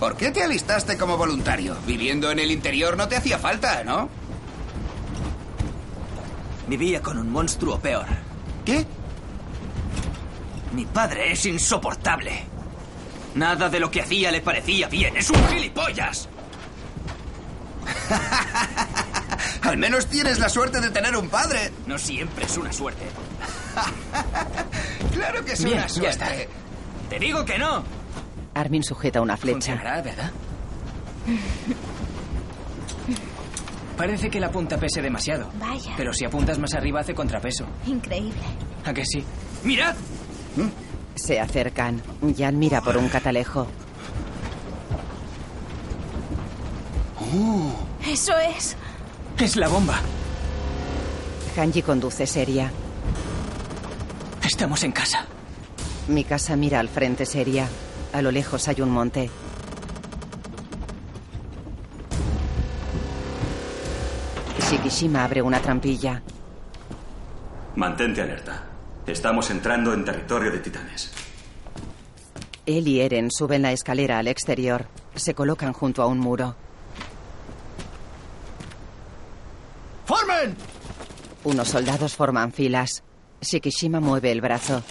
[0.00, 1.76] ¿Por qué te alistaste como voluntario?
[1.86, 4.08] Viviendo en el interior no te hacía falta, ¿no?
[6.66, 8.06] vivía con un monstruo peor.
[8.64, 8.86] ¿Qué?
[10.72, 12.44] Mi padre es insoportable.
[13.34, 15.16] Nada de lo que hacía le parecía bien.
[15.16, 16.28] Es un gilipollas.
[19.62, 21.72] Al menos tienes la suerte de tener un padre.
[21.88, 23.04] No siempre es una suerte.
[25.12, 26.10] Claro que es Bien, una ya suerte.
[26.10, 26.30] está.
[27.10, 27.82] Te digo que no.
[28.60, 29.72] Armin sujeta una flecha.
[29.72, 30.30] Funcionará, ¿verdad?
[33.96, 35.50] Parece que la punta pese demasiado.
[35.58, 35.92] Vaya.
[35.96, 37.66] Pero si apuntas más arriba hace contrapeso.
[37.86, 38.40] Increíble.
[38.84, 39.24] ¿A que sí?
[39.64, 39.94] ¡Mirad!
[41.14, 42.02] Se acercan.
[42.36, 43.66] Jan mira por un catalejo.
[48.06, 48.76] Eso es.
[49.38, 50.00] Es la bomba.
[51.56, 52.72] Hanji conduce seria.
[54.42, 55.26] Estamos en casa.
[56.08, 57.68] Mikasa mira al frente seria.
[58.12, 59.30] A lo lejos hay un monte.
[64.58, 66.22] Shikishima abre una trampilla.
[67.76, 68.64] Mantente alerta.
[69.06, 71.10] Estamos entrando en territorio de titanes.
[72.66, 74.86] Él y Eren suben la escalera al exterior.
[75.14, 76.54] Se colocan junto a un muro.
[80.04, 80.54] ¡Formen!
[81.44, 83.02] Unos soldados forman filas.
[83.40, 84.82] Shikishima mueve el brazo.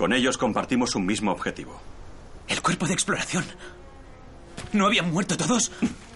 [0.00, 1.78] Con ellos compartimos un mismo objetivo.
[2.48, 3.44] El cuerpo de exploración.
[4.72, 5.70] ¿No habían muerto todos?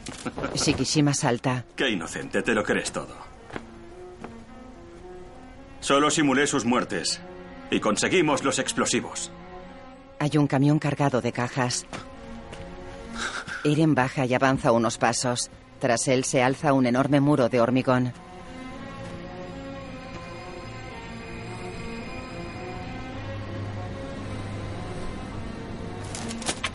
[0.54, 1.66] Shikishima salta.
[1.76, 3.14] Qué inocente, te lo crees todo.
[5.80, 7.20] Solo simulé sus muertes
[7.70, 9.30] y conseguimos los explosivos.
[10.18, 11.84] Hay un camión cargado de cajas.
[13.64, 15.50] Eren baja y avanza unos pasos.
[15.78, 18.14] Tras él se alza un enorme muro de hormigón.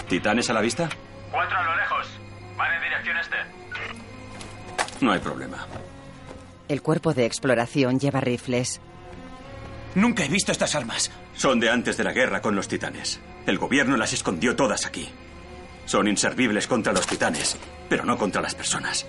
[0.10, 0.89] ¿Titanes a la vista?
[1.32, 2.08] Cuatro a lo lejos.
[2.58, 3.36] Van en dirección este.
[5.06, 5.67] No hay problema.
[6.67, 8.82] El cuerpo de exploración lleva rifles.
[9.93, 11.12] Nunca he visto estas armas.
[11.36, 13.19] Son de antes de la guerra con los titanes.
[13.45, 15.08] El gobierno las escondió todas aquí.
[15.86, 17.57] Son inservibles contra los titanes,
[17.88, 19.05] pero no contra las personas.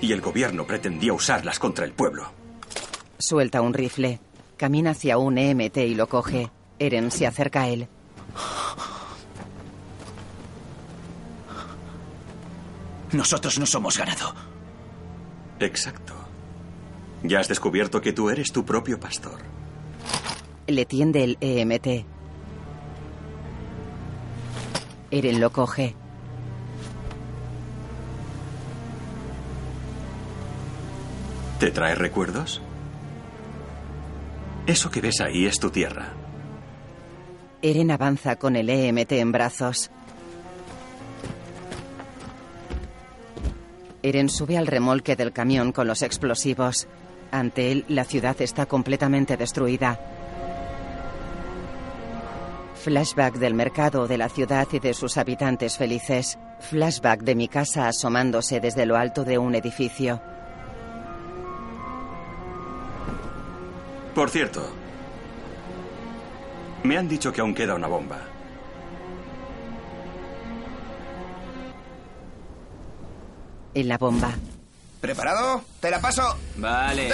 [0.00, 2.32] Y el gobierno pretendía usarlas contra el pueblo.
[3.18, 4.18] Suelta un rifle.
[4.56, 6.50] Camina hacia un EMT y lo coge.
[6.80, 7.88] Eren se acerca a él.
[13.12, 14.34] Nosotros no somos ganado.
[15.60, 16.14] Exacto.
[17.22, 19.40] Ya has descubierto que tú eres tu propio pastor.
[20.66, 22.06] Le tiende el EMT.
[25.10, 25.94] Eren lo coge.
[31.58, 32.62] ¿Te trae recuerdos?
[34.66, 36.12] Eso que ves ahí es tu tierra.
[37.62, 39.90] Eren avanza con el EMT en brazos.
[44.02, 46.86] Eren sube al remolque del camión con los explosivos.
[47.30, 49.98] Ante él, la ciudad está completamente destruida.
[52.74, 56.38] Flashback del mercado de la ciudad y de sus habitantes felices.
[56.60, 60.22] Flashback de mi casa asomándose desde lo alto de un edificio.
[64.14, 64.68] Por cierto,
[66.84, 68.18] me han dicho que aún queda una bomba.
[73.78, 74.32] En la bomba.
[75.00, 75.62] ¿Preparado?
[75.78, 76.36] Te la paso.
[76.56, 77.12] Vale.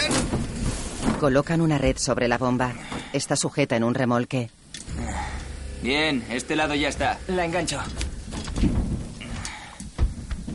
[1.21, 2.73] Colocan una red sobre la bomba.
[3.13, 4.49] Está sujeta en un remolque.
[5.83, 7.19] Bien, este lado ya está.
[7.29, 7.79] La engancho.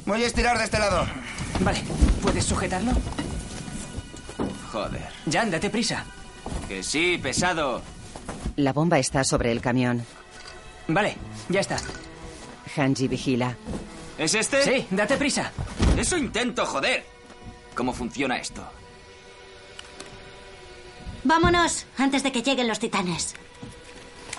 [0.08, 1.06] Voy a estirar de este lado.
[1.60, 1.84] Vale,
[2.24, 2.94] ¿puedes sujetarlo?
[4.72, 5.10] Joder.
[5.32, 6.06] Jan, date prisa.
[6.68, 7.84] Que sí, pesado.
[8.56, 10.04] La bomba está sobre el camión.
[10.88, 11.18] Vale,
[11.50, 11.78] ya está.
[12.76, 13.56] Hanji vigila.
[14.20, 14.62] ¿Es este?
[14.64, 15.52] Sí, date prisa.
[15.98, 17.06] Eso intento, joder.
[17.74, 18.62] ¿Cómo funciona esto?
[21.24, 23.34] Vámonos, antes de que lleguen los titanes.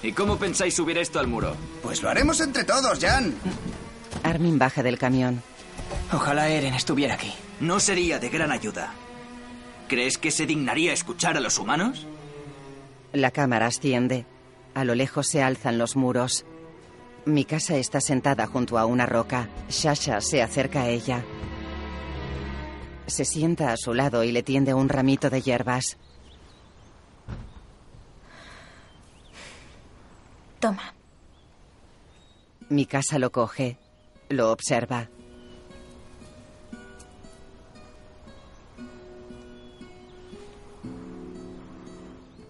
[0.03, 1.57] ¿Y cómo pensáis subir esto al muro?
[1.83, 3.35] Pues lo haremos entre todos, Jan.
[4.23, 5.43] Armin baja del camión.
[6.13, 7.33] Ojalá Eren estuviera aquí.
[7.61, 8.93] No sería de gran ayuda.
[9.89, 12.07] ¿Crees que se dignaría escuchar a los humanos?
[13.13, 14.27] La cámara asciende.
[14.75, 16.45] A lo lejos se alzan los muros.
[17.31, 19.49] Mi casa está sentada junto a una roca.
[19.69, 21.25] Shasha se acerca a ella.
[23.07, 25.97] Se sienta a su lado y le tiende un ramito de hierbas.
[30.59, 30.93] Toma.
[32.69, 33.79] Mi casa lo coge.
[34.29, 35.09] Lo observa.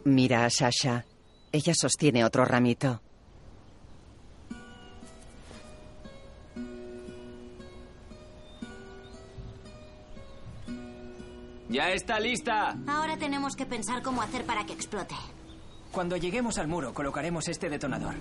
[0.05, 1.05] Mira a Sasha.
[1.53, 3.03] Ella sostiene otro ramito.
[11.71, 12.77] ¡Ya está lista!
[12.89, 15.15] Ahora tenemos que pensar cómo hacer para que explote.
[15.93, 18.15] Cuando lleguemos al muro, colocaremos este detonador.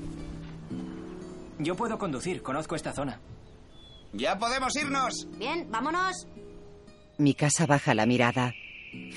[1.58, 3.20] Yo puedo conducir, conozco esta zona.
[4.14, 5.28] ¡Ya podemos irnos!
[5.40, 6.28] Bien, vámonos.
[7.18, 8.54] Mi casa baja la mirada.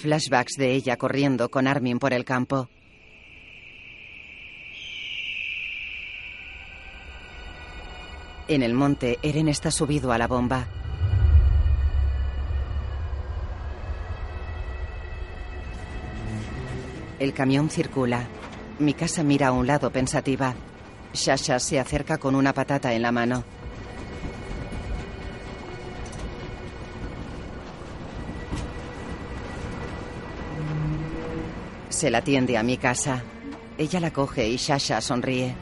[0.00, 2.70] Flashbacks de ella corriendo con Armin por el campo.
[8.48, 10.66] En el monte, Eren está subido a la bomba.
[17.22, 18.26] El camión circula.
[18.80, 20.56] Mi casa mira a un lado pensativa.
[21.14, 23.44] Shasha se acerca con una patata en la mano.
[31.90, 33.22] Se la tiende a mi casa.
[33.78, 35.54] Ella la coge y Shasha sonríe.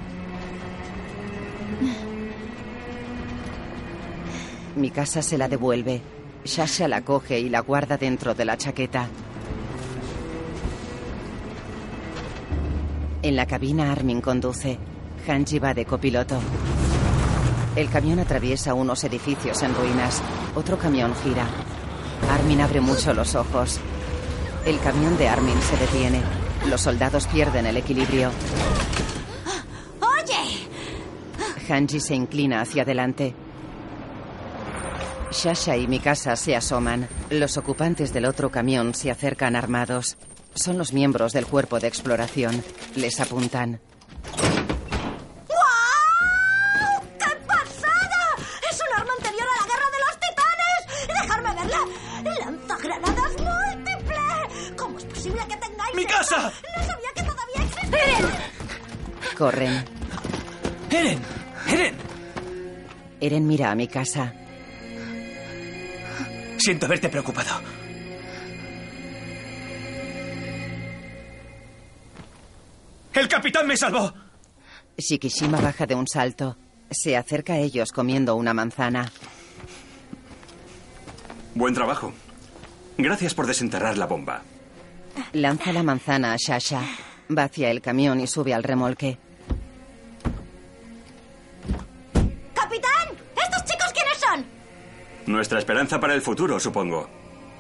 [4.77, 6.01] Mi casa se la devuelve.
[6.43, 9.11] Shasha la coge y la guarda dentro de la chaqueta.
[13.31, 14.77] En la cabina Armin conduce.
[15.29, 16.41] Hanji va de copiloto.
[17.77, 20.21] El camión atraviesa unos edificios en ruinas.
[20.57, 21.47] Otro camión gira.
[22.29, 23.79] Armin abre mucho los ojos.
[24.67, 26.21] El camión de Armin se detiene.
[26.69, 28.33] Los soldados pierden el equilibrio.
[30.01, 30.69] ¡Oye!
[31.73, 33.33] Hanji se inclina hacia adelante.
[35.31, 37.07] Shasha y Mikasa se asoman.
[37.31, 40.17] Los ocupantes del otro camión se acercan armados.
[40.63, 42.63] Son los miembros del cuerpo de exploración.
[42.95, 43.81] Les apuntan.
[45.49, 47.03] ¡Guau!
[47.19, 48.37] ¡Qué pasada!
[48.71, 50.81] ¡Es un arma anterior a la guerra de los titanes!
[51.23, 51.81] ¡Dejarme verla!
[52.45, 54.77] ¡Lanza granadas múltiple!
[54.77, 56.15] ¿Cómo es posible que tengáis ¡Mi esto?
[56.19, 56.53] casa!
[56.77, 59.39] ¡No sabía que todavía existía!
[59.39, 59.85] Corren.
[60.91, 61.23] ¡Eren!
[61.69, 61.95] ¡Eren!
[63.19, 64.35] Eren mira a mi casa.
[66.59, 67.80] Siento haberte preocupado.
[73.21, 74.11] ¡El capitán me salvó!
[74.97, 76.57] Shikishima baja de un salto.
[76.91, 79.13] Se acerca a ellos comiendo una manzana.
[81.55, 82.15] Buen trabajo.
[82.97, 84.41] Gracias por desenterrar la bomba.
[85.35, 86.81] Lanza la manzana a Shasha.
[87.37, 89.19] Va hacia el camión y sube al remolque.
[92.55, 93.09] ¡Capitán!
[93.37, 94.47] ¿Estos chicos quiénes son?
[95.27, 97.07] Nuestra esperanza para el futuro, supongo.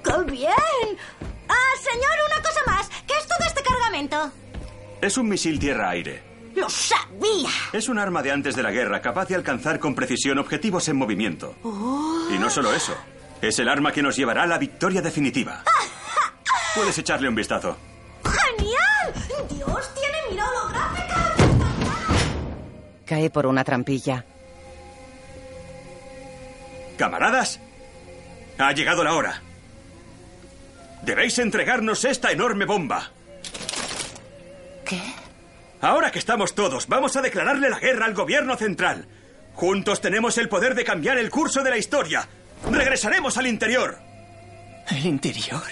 [0.02, 0.96] ¡Qué bien!
[1.50, 2.88] Ah, señor, una cosa más.
[3.06, 4.32] ¿Qué es todo este cargamento?
[5.00, 6.22] Es un misil tierra-aire.
[6.54, 7.48] ¡Lo sabía!
[7.72, 10.96] Es un arma de antes de la guerra capaz de alcanzar con precisión objetivos en
[10.96, 11.54] movimiento.
[12.30, 12.94] Y no solo eso.
[13.40, 15.64] Es el arma que nos llevará a la victoria definitiva.
[16.74, 17.76] Puedes echarle un vistazo.
[18.24, 19.48] ¡Genial!
[19.48, 21.34] ¡Dios, tiene mira holográfica!
[23.06, 24.24] Cae por una trampilla.
[26.98, 27.58] Camaradas,
[28.58, 29.42] ha llegado la hora.
[31.02, 33.10] Debéis entregarnos esta enorme bomba.
[34.90, 35.00] ¿Qué?
[35.80, 39.06] Ahora que estamos todos, vamos a declararle la guerra al gobierno central.
[39.54, 42.28] Juntos tenemos el poder de cambiar el curso de la historia.
[42.68, 43.98] Regresaremos al interior.
[44.90, 45.62] ¿El interior?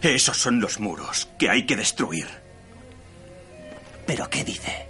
[0.00, 2.26] Esos son los muros que hay que destruir.
[4.06, 4.86] ¿Pero qué dice?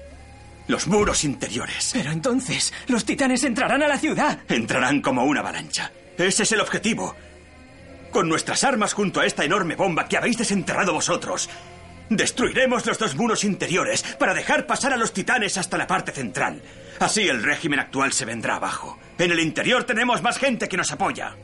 [0.69, 1.91] Los muros interiores.
[1.93, 4.39] Pero entonces, los titanes entrarán a la ciudad.
[4.49, 5.91] Entrarán como una avalancha.
[6.17, 7.17] Ese es el objetivo.
[8.13, 11.51] Con nuestras armas junto a esta enorme bomba que habéis desenterrado vosotros,
[12.11, 16.61] destruiremos los dos muros interiores para dejar pasar a los titanes hasta la parte central.
[16.99, 18.99] Así el régimen actual se vendrá abajo.
[19.17, 21.37] En el interior tenemos más gente que nos apoya.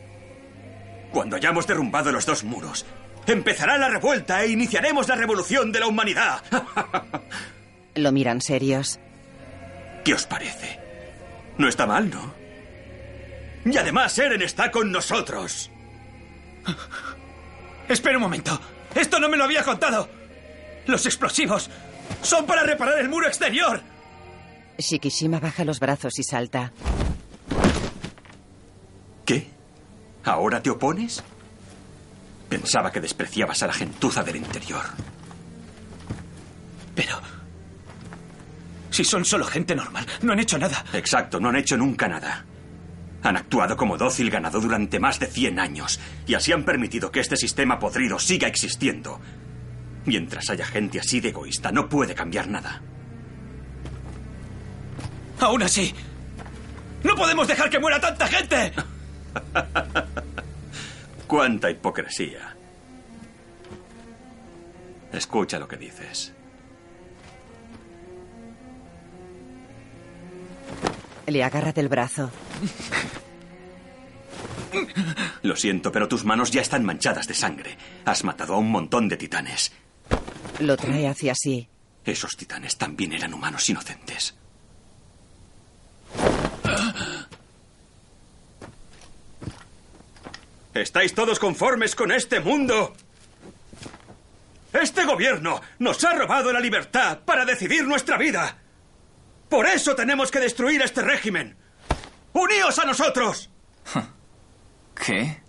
[1.13, 2.85] Cuando hayamos derrumbado los dos muros,
[3.27, 6.43] empezará la revuelta e iniciaremos la revolución de la humanidad.
[7.95, 9.01] Lo miran serios.
[10.05, 10.79] ¿Qué os parece?
[11.57, 12.35] No está mal, ¿no?
[13.65, 15.71] Y además Eren está con nosotros.
[17.89, 18.61] Espera un momento.
[18.95, 20.09] Esto no me lo había contado.
[20.87, 21.69] Los explosivos
[22.23, 23.83] son para reparar el muro exterior.
[24.79, 26.73] Shikishima baja los brazos y salta.
[29.25, 29.49] ¿Qué?
[30.25, 31.23] ¿Ahora te opones?
[32.49, 34.85] Pensaba que despreciabas a la gentuza del interior.
[36.95, 37.21] Pero...
[38.91, 40.85] Si son solo gente normal, no han hecho nada.
[40.93, 42.47] Exacto, no han hecho nunca nada.
[43.23, 47.21] Han actuado como dócil ganado durante más de 100 años y así han permitido que
[47.21, 49.21] este sistema podrido siga existiendo.
[50.07, 52.81] Mientras haya gente así de egoísta, no puede cambiar nada.
[55.41, 55.93] Aún así,
[57.03, 58.73] no podemos dejar que muera tanta gente.
[61.27, 62.57] ¡Cuánta hipocresía!
[65.13, 66.33] Escucha lo que dices.
[71.27, 72.31] Le agarra del brazo.
[75.43, 77.77] Lo siento, pero tus manos ya están manchadas de sangre.
[78.05, 79.73] Has matado a un montón de titanes.
[80.61, 81.69] Lo trae hacia sí.
[82.05, 84.35] Esos titanes también eran humanos inocentes.
[90.73, 92.95] ¿Estáis todos conformes con este mundo?
[94.73, 98.59] Este gobierno nos ha robado la libertad para decidir nuestra vida.
[99.49, 101.57] Por eso tenemos que destruir este régimen.
[102.35, 103.49] ¡Uníos a nosotros!
[104.95, 105.41] ¿Qué?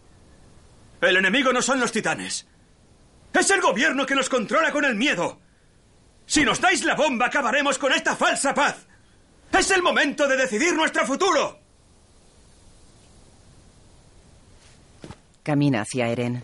[1.01, 2.47] El enemigo no son los titanes.
[3.37, 5.39] Es el gobierno que nos controla con el miedo.
[6.25, 8.87] Si nos dais la bomba, acabaremos con esta falsa paz.
[9.51, 11.59] Es el momento de decidir nuestro futuro.
[15.43, 16.43] Camina hacia Eren.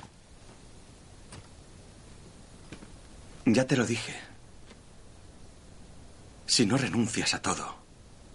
[3.45, 4.15] Ya te lo dije.
[6.45, 7.75] Si no renuncias a todo,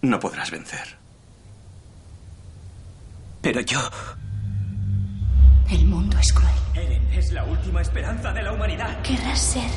[0.01, 0.97] no podrás vencer.
[3.41, 3.79] Pero yo...
[5.71, 6.53] El mundo es cruel.
[6.73, 9.01] Eren es la última esperanza de la humanidad.
[9.01, 9.69] Querrás ser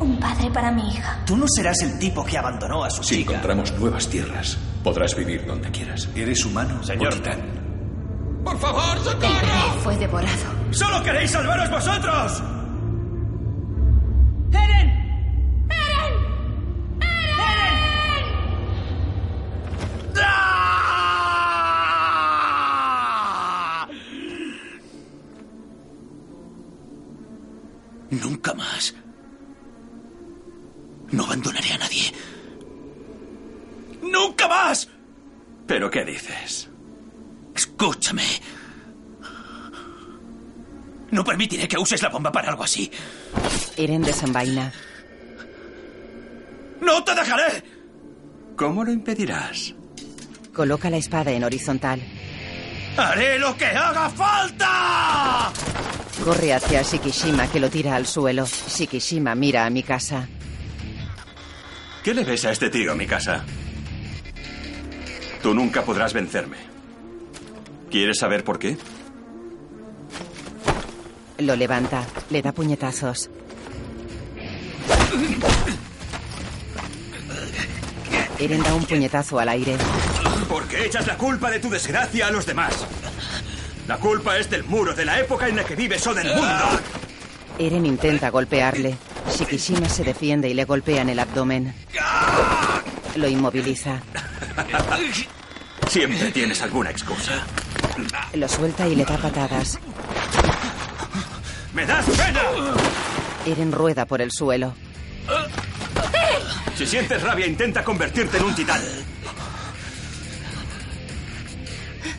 [0.00, 1.22] un padre para mi hija.
[1.26, 3.32] Tú no serás el tipo que abandonó a su Si chica.
[3.32, 6.08] encontramos nuevas tierras, podrás vivir donde quieras.
[6.14, 7.14] ¿Eres humano Señor.
[7.14, 7.40] titán?
[8.44, 10.52] ¡Por favor, El fue devorado.
[10.70, 12.42] ¡Solo queréis salvaros vosotros!
[28.22, 28.94] Nunca más.
[31.10, 32.12] No abandonaré a nadie.
[34.02, 34.88] ¡Nunca más!
[35.66, 36.68] ¿Pero qué dices?
[37.54, 38.24] Escúchame.
[41.10, 42.90] No permitiré que uses la bomba para algo así.
[43.76, 44.72] Eren desenvaina.
[46.80, 47.62] ¡No te dejaré!
[48.56, 49.74] ¿Cómo lo impedirás?
[50.52, 52.02] Coloca la espada en horizontal.
[52.96, 55.52] ¡Haré lo que haga falta!
[56.24, 58.46] Corre hacia Shikishima que lo tira al suelo.
[58.46, 60.28] Shikishima mira a mi casa.
[62.02, 63.44] ¿Qué le ves a este tío, mi casa?
[65.42, 66.56] Tú nunca podrás vencerme.
[67.90, 68.76] ¿Quieres saber por qué?
[71.38, 73.28] Lo levanta, le da puñetazos.
[78.38, 79.76] Eren da un puñetazo al aire.
[80.54, 82.86] Porque echas la culpa de tu desgracia a los demás.
[83.88, 86.64] La culpa es del muro, de la época en la que vives o del mundo.
[87.58, 88.96] Eren intenta golpearle.
[89.36, 91.74] Shikishima se defiende y le golpea en el abdomen.
[93.16, 94.00] Lo inmoviliza.
[95.88, 97.44] Siempre tienes alguna excusa.
[98.34, 99.80] Lo suelta y le da patadas.
[101.72, 102.42] ¡Me das pena!
[103.44, 104.72] Eren rueda por el suelo.
[106.76, 108.80] Si sientes rabia, intenta convertirte en un titán.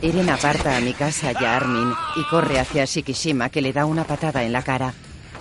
[0.06, 4.04] Eren aparta a Mikasa y a Armin y corre hacia Shikishima que le da una
[4.04, 4.94] patada en la cara.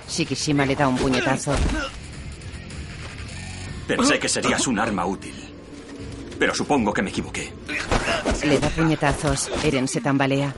[0.08, 1.54] Shikishima le da un puñetazo.
[3.86, 5.34] Pensé que serías un arma útil.
[6.38, 7.52] Pero supongo que me equivoqué.
[8.42, 9.50] Le da puñetazos.
[9.62, 10.54] Eren se tambalea.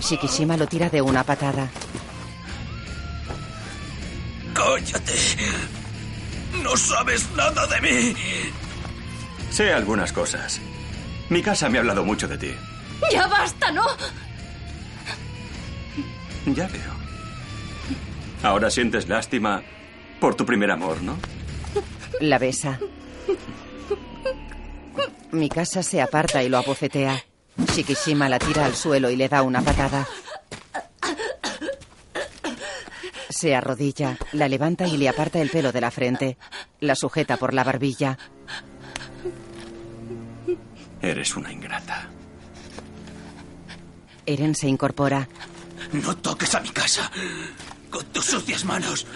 [0.00, 1.70] Shikishima lo tira de una patada.
[4.52, 5.14] ¡Cállate!
[6.62, 8.14] No sabes nada de mí.
[9.50, 10.60] Sé algunas cosas.
[11.28, 12.54] Mi casa me ha hablado mucho de ti.
[13.12, 13.84] ¡Ya basta, no!
[16.46, 16.94] Ya veo.
[18.42, 19.62] Ahora sientes lástima
[20.20, 21.18] por tu primer amor, ¿no?
[22.20, 22.78] La besa.
[25.32, 27.24] Mikasa se aparta y lo abofetea.
[27.74, 30.06] Shikishima la tira al suelo y le da una patada.
[33.28, 36.38] Se arrodilla, la levanta y le aparta el pelo de la frente.
[36.80, 38.16] La sujeta por la barbilla.
[41.02, 42.08] Eres una ingrata.
[44.24, 45.28] Eren se incorpora.
[45.92, 47.10] No toques a mi casa.
[47.90, 49.06] Con tus sucias manos.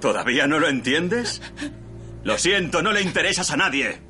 [0.00, 1.42] ¿Todavía no lo entiendes?
[2.22, 4.00] Lo siento, no le interesas a nadie.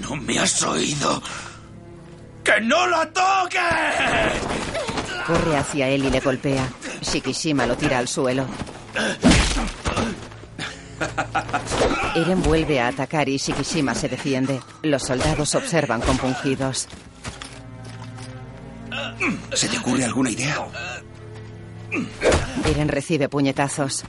[0.00, 1.22] No me has oído.
[2.44, 3.60] ¡Que no la toques!
[5.26, 6.68] Corre hacia él y le golpea.
[7.00, 8.46] Shikishima lo tira al suelo.
[12.14, 14.60] Eren vuelve a atacar y Shikishima se defiende.
[14.82, 16.88] Los soldados observan compungidos.
[19.52, 20.56] ¿Se te ocurre alguna idea?
[22.64, 24.04] Eren recibe puñetazos.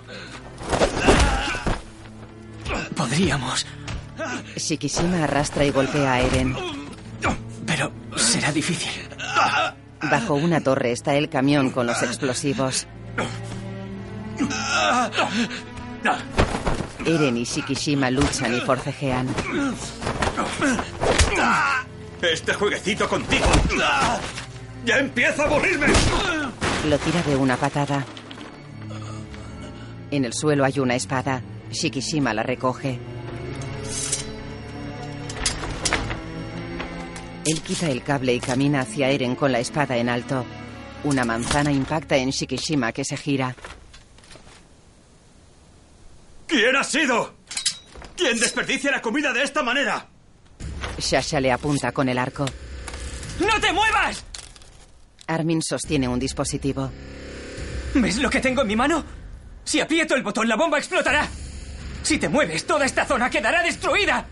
[2.95, 3.65] Podríamos.
[4.55, 6.55] Shikishima arrastra y golpea a Eren.
[7.65, 8.91] Pero será difícil.
[10.09, 12.87] Bajo una torre está el camión con los explosivos.
[17.05, 19.27] Eren y Shikishima luchan y forcejean.
[22.21, 23.45] Este jueguecito contigo.
[24.85, 25.87] ¡Ya empieza a aburrirme!
[26.87, 28.05] Lo tira de una patada.
[30.11, 31.41] En el suelo hay una espada.
[31.71, 32.99] Shikishima la recoge.
[37.45, 40.45] Él quita el cable y camina hacia Eren con la espada en alto.
[41.03, 43.55] Una manzana impacta en Shikishima que se gira.
[46.51, 47.33] ¿Quién ha sido?
[48.17, 50.05] ¿Quién desperdicia la comida de esta manera?
[50.97, 52.45] Shasha le apunta con el arco.
[53.39, 54.25] ¡No te muevas!
[55.27, 56.91] Armin sostiene un dispositivo.
[57.93, 59.01] ¿Ves lo que tengo en mi mano?
[59.63, 61.25] Si aprieto el botón, la bomba explotará.
[62.03, 64.25] Si te mueves, toda esta zona quedará destruida.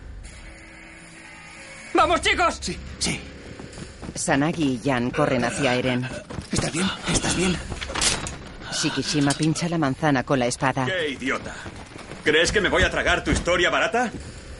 [1.93, 2.57] ¡Vamos, chicos!
[2.59, 3.22] Sí, sí.
[4.13, 6.05] Sanagi y Jan corren hacia Eren.
[6.51, 6.88] ¿Estás bien?
[7.13, 7.55] ¿Estás bien?
[8.74, 10.86] Shikishima pincha la manzana con la espada.
[10.86, 11.55] ¡Qué idiota!
[12.30, 14.11] ¿Crees que me voy a tragar tu historia barata?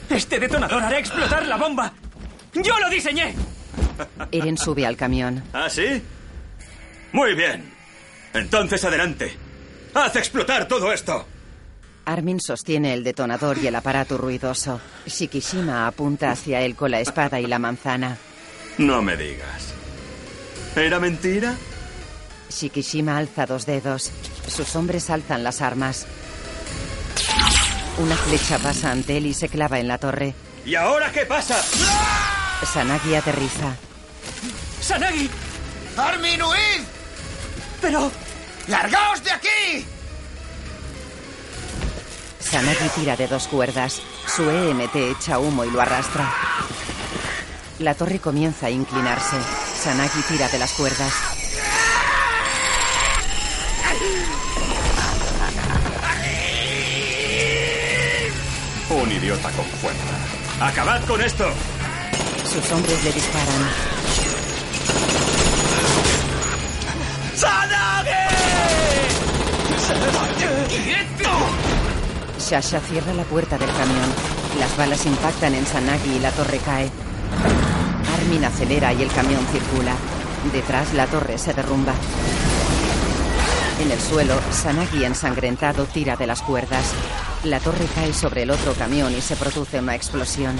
[0.08, 1.92] Este detonador hará explotar la bomba.
[2.52, 3.36] ¡Yo lo diseñé!
[4.32, 5.44] Eren sube al camión.
[5.52, 6.02] ¿Ah, sí?
[7.12, 7.72] Muy bien.
[8.34, 9.36] Entonces adelante.
[9.94, 11.24] ¡Haz explotar todo esto!
[12.06, 14.80] Armin sostiene el detonador y el aparato ruidoso.
[15.06, 18.18] Shikishima apunta hacia él con la espada y la manzana.
[18.78, 19.74] No me digas.
[20.74, 21.54] ¿Era mentira?
[22.50, 24.10] Shikishima alza dos dedos.
[24.48, 26.08] Sus hombres alzan las armas.
[28.00, 30.34] Una flecha pasa ante él y se clava en la torre.
[30.64, 31.60] ¿Y ahora qué pasa?
[32.64, 33.76] Sanagi aterriza.
[34.80, 35.28] ¡Sanagi!
[35.98, 36.82] ¡Armin, huid!
[37.82, 38.10] Pero...
[38.68, 39.84] ¡Largaos de aquí!
[42.38, 44.00] Sanagi tira de dos cuerdas.
[44.26, 46.26] Su EMT echa humo y lo arrastra.
[47.80, 49.36] La torre comienza a inclinarse.
[49.78, 51.12] Sanagi tira de las cuerdas.
[58.90, 60.66] Un idiota con fuerza.
[60.66, 61.48] ¡Acabad con esto!
[62.44, 63.70] Sus hombres le disparan.
[70.68, 71.30] ¡Quieto!
[72.38, 74.12] Shasha cierra la puerta del camión.
[74.58, 76.90] Las balas impactan en Sanagi y la torre cae.
[78.18, 79.94] Armin acelera y el camión circula.
[80.52, 81.94] Detrás la torre se derrumba.
[83.80, 86.92] En el suelo, Sanagi ensangrentado tira de las cuerdas.
[87.44, 90.54] La torre cae sobre el otro camión y se produce una explosión.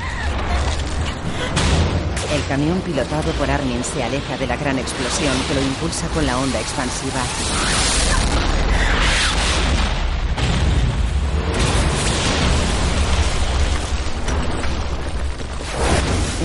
[2.32, 6.24] El camión pilotado por Armin se aleja de la gran explosión que lo impulsa con
[6.24, 7.20] la onda expansiva.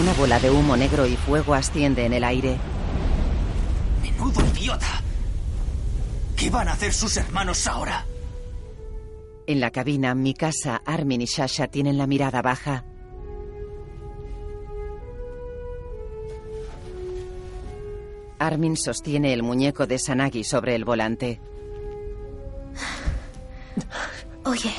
[0.02, 2.58] Una bola de humo negro y fuego asciende en el aire.
[4.02, 5.05] ¡Menudo idiota!
[6.38, 8.06] ¿Qué van a hacer sus hermanos ahora?
[9.48, 12.86] En la cabina, Mikasa, Armin y Shasha tienen la mirada baja.
[18.40, 21.40] Armin sostiene el muñeco de Sanagi sobre el volante.
[24.44, 24.74] Oye,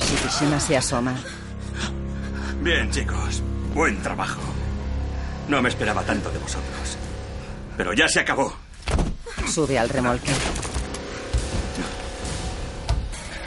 [0.00, 1.16] Shikishima se asoma.
[2.62, 3.42] Bien, chicos.
[3.74, 4.40] Buen trabajo.
[5.48, 6.81] No me esperaba tanto de vosotros.
[7.76, 8.54] Pero ya se acabó.
[9.52, 10.32] Sube al remolque.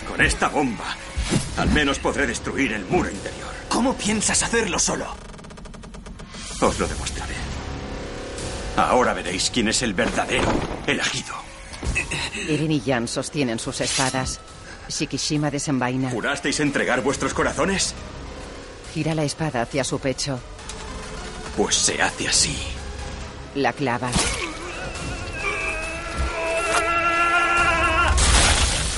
[0.08, 0.96] Con esta bomba,
[1.58, 3.50] al menos podré destruir el muro interior.
[3.70, 5.08] ¿Cómo piensas hacerlo solo?
[6.62, 7.34] Os lo demostraré.
[8.78, 10.48] Ahora veréis quién es el verdadero
[10.88, 11.34] elegido.
[12.48, 14.40] Eren y Jan sostienen sus espadas.
[14.90, 16.12] Shikishima desenvaina.
[16.12, 17.94] ¿Jurasteis entregar vuestros corazones?
[18.94, 20.40] Gira la espada hacia su pecho.
[21.58, 22.56] Pues se hace así.
[23.56, 24.10] La clava.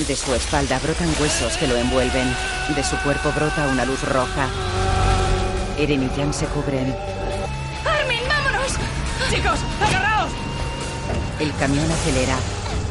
[0.08, 2.28] De su espalda brotan huesos que lo envuelven.
[2.76, 4.47] De su cuerpo brota una luz roja.
[5.78, 6.95] Eren y Jan se cubren.
[7.86, 8.74] ¡Armin, vámonos!
[9.30, 10.32] ¡Chicos, agarraos!
[11.39, 12.36] El camión acelera.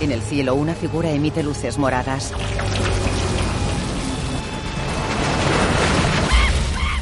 [0.01, 2.33] En el cielo una figura emite luces moradas.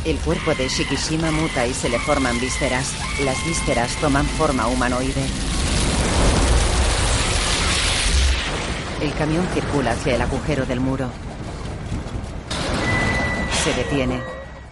[0.05, 2.93] El cuerpo de Shikishima muta y se le forman vísceras.
[3.25, 5.25] Las vísceras toman forma humanoide.
[9.01, 11.09] El camión circula hacia el agujero del muro.
[13.65, 14.21] Se detiene.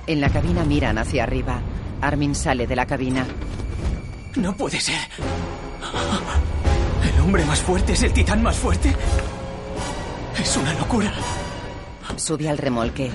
[0.07, 1.63] En la cabina miran hacia arriba.
[2.03, 3.27] Armin sale de la cabina.
[4.37, 5.01] No puede ser.
[7.15, 8.95] ¿El hombre más fuerte es el titán más fuerte?
[10.39, 11.11] Es una locura.
[12.17, 13.11] Sube al remolque.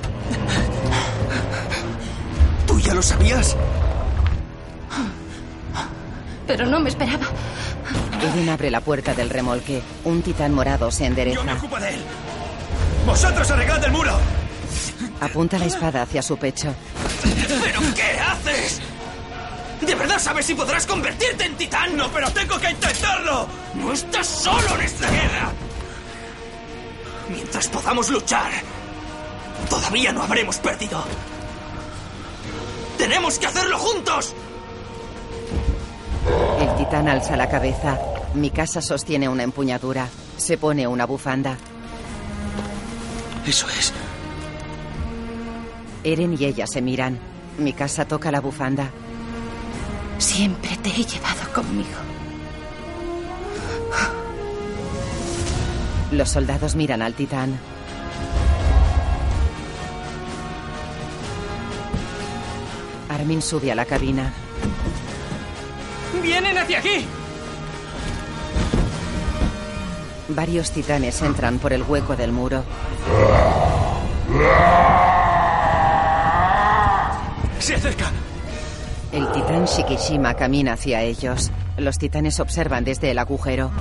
[2.87, 3.53] ¿Tú ya lo sabías?
[6.47, 7.25] Pero no me esperaba.
[8.21, 9.81] Eren abre la puerta del remolque.
[10.05, 11.35] Un titán morado se endereza.
[11.35, 12.01] Yo me ocupo de él.
[13.05, 14.17] ¡Vosotros arreglad el muro!
[15.19, 16.73] Apunta la espada hacia su pecho.
[17.23, 18.79] ¿Pero qué haces?
[19.81, 21.97] ¿De verdad sabes si podrás convertirte en titán?
[21.97, 23.49] No, pero tengo que intentarlo.
[23.75, 25.51] No estás solo en esta guerra.
[27.27, 28.49] Mientras podamos luchar,
[29.69, 31.03] todavía no habremos perdido.
[32.97, 34.33] ¡Tenemos que hacerlo juntos!
[36.59, 37.97] El titán alza la cabeza.
[38.33, 40.07] Mi casa sostiene una empuñadura.
[40.37, 41.57] Se pone una bufanda.
[43.45, 43.93] Eso es.
[46.03, 47.19] Eren y ella se miran.
[47.57, 48.91] Mi casa toca la bufanda.
[50.17, 51.97] Siempre te he llevado conmigo.
[56.11, 57.59] Los soldados miran al titán.
[63.27, 64.31] Armin sube a la cabina.
[66.23, 67.05] ¡Vienen hacia aquí!
[70.29, 72.63] Varios titanes entran por el hueco del muro.
[77.59, 78.13] ¡Se acerca!
[79.11, 81.51] El titán Shikishima camina hacia ellos.
[81.75, 83.71] Los titanes observan desde el agujero.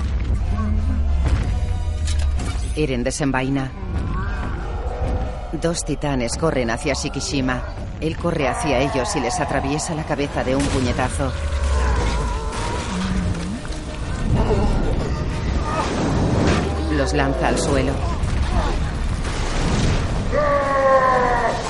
[2.75, 3.71] Eren desenvaina.
[5.53, 7.86] Dos titanes corren hacia Shikishima.
[7.99, 11.31] Él corre hacia ellos y les atraviesa la cabeza de un puñetazo.
[16.91, 17.93] Los lanza al suelo.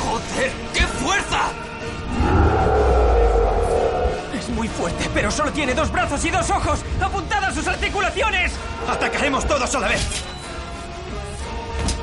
[0.03, 0.51] ¡Joder!
[0.73, 1.41] ¡Qué fuerza!
[4.38, 6.80] Es muy fuerte, pero solo tiene dos brazos y dos ojos.
[7.01, 8.51] ¡Apuntad a sus articulaciones!
[8.89, 10.01] ¡Atacaremos todos a la vez!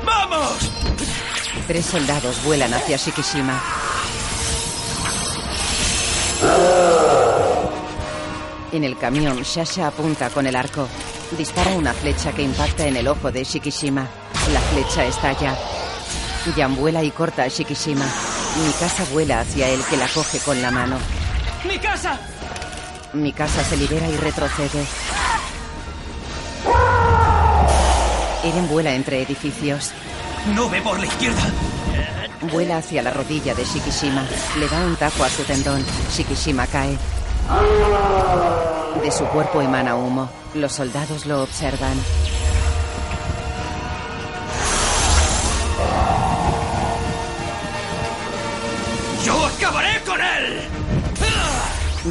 [0.03, 0.71] ¡Vamos!
[1.67, 3.84] Tres soldados vuelan hacia Shikishima.
[8.75, 10.89] En el camión, Shasha apunta con el arco.
[11.37, 14.05] Dispara una flecha que impacta en el ojo de Shikishima.
[14.51, 15.55] La flecha estalla.
[16.57, 18.05] Jan vuela y corta a Shikishima.
[18.65, 20.97] Mikasa vuela hacia él que la coge con la mano.
[21.65, 22.19] ¡Mi casa!
[23.13, 24.83] Mikasa se libera y retrocede.
[28.43, 29.91] Eren vuela entre edificios.
[30.53, 31.43] No ve por la izquierda.
[32.51, 34.25] Vuela hacia la rodilla de Shikishima.
[34.59, 35.81] Le da un tajo a su tendón.
[36.13, 36.97] Shikishima cae.
[39.01, 40.29] De su cuerpo emana humo.
[40.55, 41.97] Los soldados lo observan.
[49.23, 50.61] ¡Yo acabaré con él!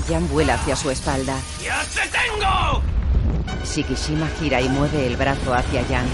[0.09, 1.37] Jan vuela hacia su espalda.
[1.62, 2.82] ¡Ya te tengo!
[3.64, 6.07] Shikishima gira y mueve el brazo hacia Jan.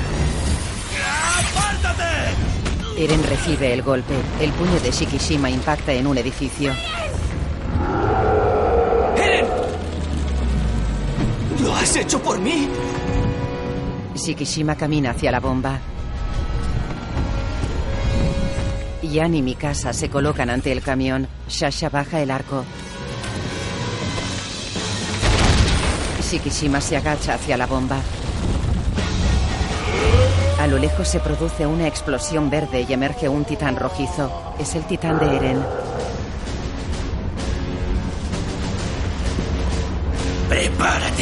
[1.56, 3.02] ¡Apártate!
[3.02, 4.14] Eren recibe el golpe.
[4.40, 6.72] El puño de Shikishima impacta en un edificio.
[11.62, 12.68] ¿Lo has hecho por mí?
[14.14, 15.78] Shikishima camina hacia la bomba.
[19.02, 21.26] Jan y Mikasa se colocan ante el camión.
[21.48, 22.64] Shasha baja el arco.
[26.30, 28.00] Shikishima se agacha hacia la bomba.
[30.60, 34.54] A lo lejos se produce una explosión verde y emerge un titán rojizo.
[34.58, 35.64] Es el titán de Eren.
[40.48, 41.19] Prepárate.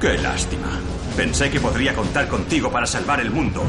[0.00, 0.80] Qué lástima.
[1.16, 3.62] Pensé que podría contar contigo para salvar el mundo.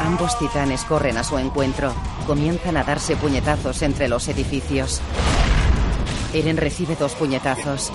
[0.00, 1.94] Ambos titanes corren a su encuentro.
[2.26, 5.00] Comienzan a darse puñetazos entre los edificios.
[6.34, 7.90] Eren recibe dos puñetazos.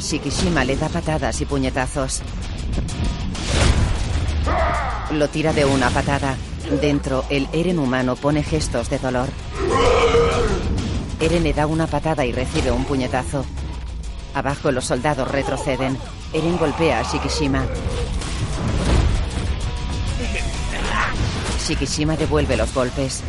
[0.00, 2.22] Shikishima le da patadas y puñetazos.
[5.12, 6.36] Lo tira de una patada.
[6.80, 9.28] Dentro, el Eren humano pone gestos de dolor.
[11.20, 13.44] Eren le da una patada y recibe un puñetazo.
[14.32, 15.98] Abajo los soldados retroceden.
[16.32, 17.66] Eren golpea a Shikishima.
[21.66, 23.22] Shikishima devuelve los golpes.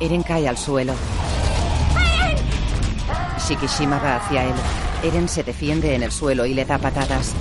[0.00, 0.94] Eren cae al suelo.
[3.46, 4.54] Shikishima va hacia él.
[5.04, 7.34] Eren se defiende en el suelo y le da patadas.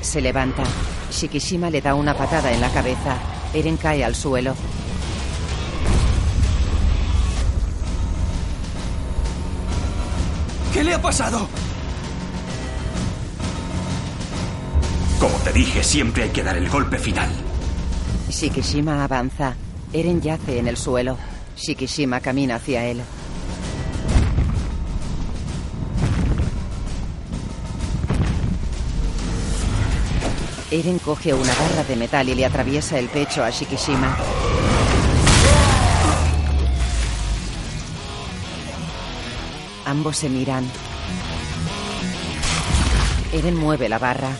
[0.00, 0.62] Se levanta.
[1.10, 3.16] Shikishima le da una patada en la cabeza.
[3.54, 4.54] Eren cae al suelo.
[10.72, 11.48] ¿Qué le ha pasado?
[15.18, 17.30] Como te dije, siempre hay que dar el golpe final.
[18.28, 19.54] Shikishima avanza.
[19.92, 21.16] Eren yace en el suelo.
[21.56, 23.02] Shikishima camina hacia él.
[30.70, 34.18] Eren coge una barra de metal y le atraviesa el pecho a Shikishima.
[39.86, 40.70] Ambos se miran.
[43.32, 44.30] Eren mueve la barra.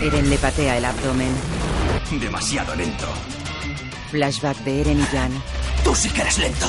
[0.00, 1.34] Eren le patea el abdomen.
[2.18, 3.08] Demasiado lento.
[4.10, 5.32] Flashback de Eren y Jan.
[5.84, 6.66] Tú sí que eres lento.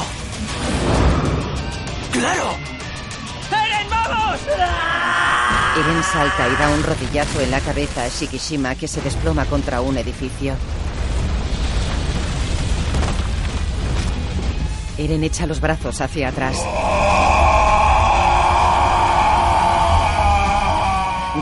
[2.11, 2.72] ¡Claro!
[4.03, 4.39] ¡Eren, vamos!
[5.77, 9.81] Eren salta y da un rodillazo en la cabeza a Shikishima que se desploma contra
[9.81, 10.55] un edificio.
[14.97, 16.57] Eren echa los brazos hacia atrás.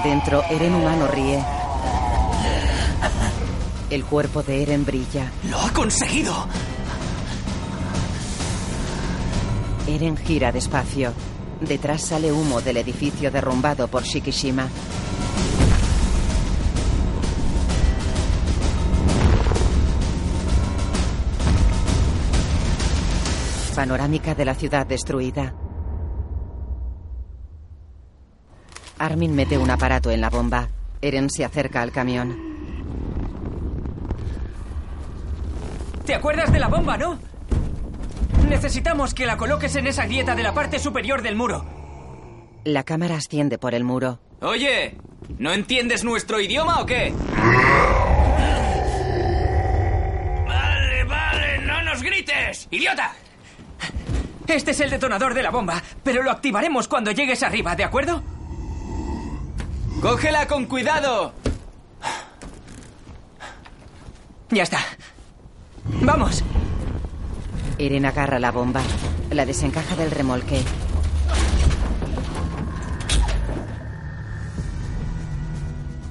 [0.04, 1.44] Dentro, Eren humano ríe.
[3.90, 5.30] El cuerpo de Eren brilla.
[5.50, 6.48] ¡Lo ha conseguido!
[9.86, 11.14] Eren gira despacio.
[11.62, 14.68] Detrás sale humo del edificio derrumbado por Shikishima.
[23.76, 25.54] Panorámica de la ciudad destruida.
[28.98, 30.68] Armin mete un aparato en la bomba.
[31.02, 32.38] Eren se acerca al camión.
[36.06, 37.31] ¿Te acuerdas de la bomba, no?
[38.48, 41.66] Necesitamos que la coloques en esa grieta de la parte superior del muro.
[42.64, 44.20] La cámara asciende por el muro.
[44.42, 44.98] Oye,
[45.40, 47.14] ¿no entiendes nuestro idioma o qué?
[50.48, 53.14] Vale, vale, no nos grites, idiota.
[54.48, 58.22] Este es el detonador de la bomba, pero lo activaremos cuando llegues arriba, ¿de acuerdo?
[60.02, 61.34] ¡Cógela con cuidado!
[64.50, 64.80] Ya está.
[66.02, 66.44] ¡Vamos!
[67.82, 68.84] Eren agarra la bomba.
[69.32, 70.62] La desencaja del remolque.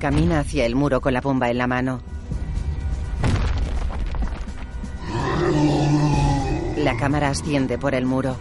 [0.01, 2.01] Camina hacia el muro con la bomba en la mano.
[6.79, 8.37] La cámara asciende por el muro.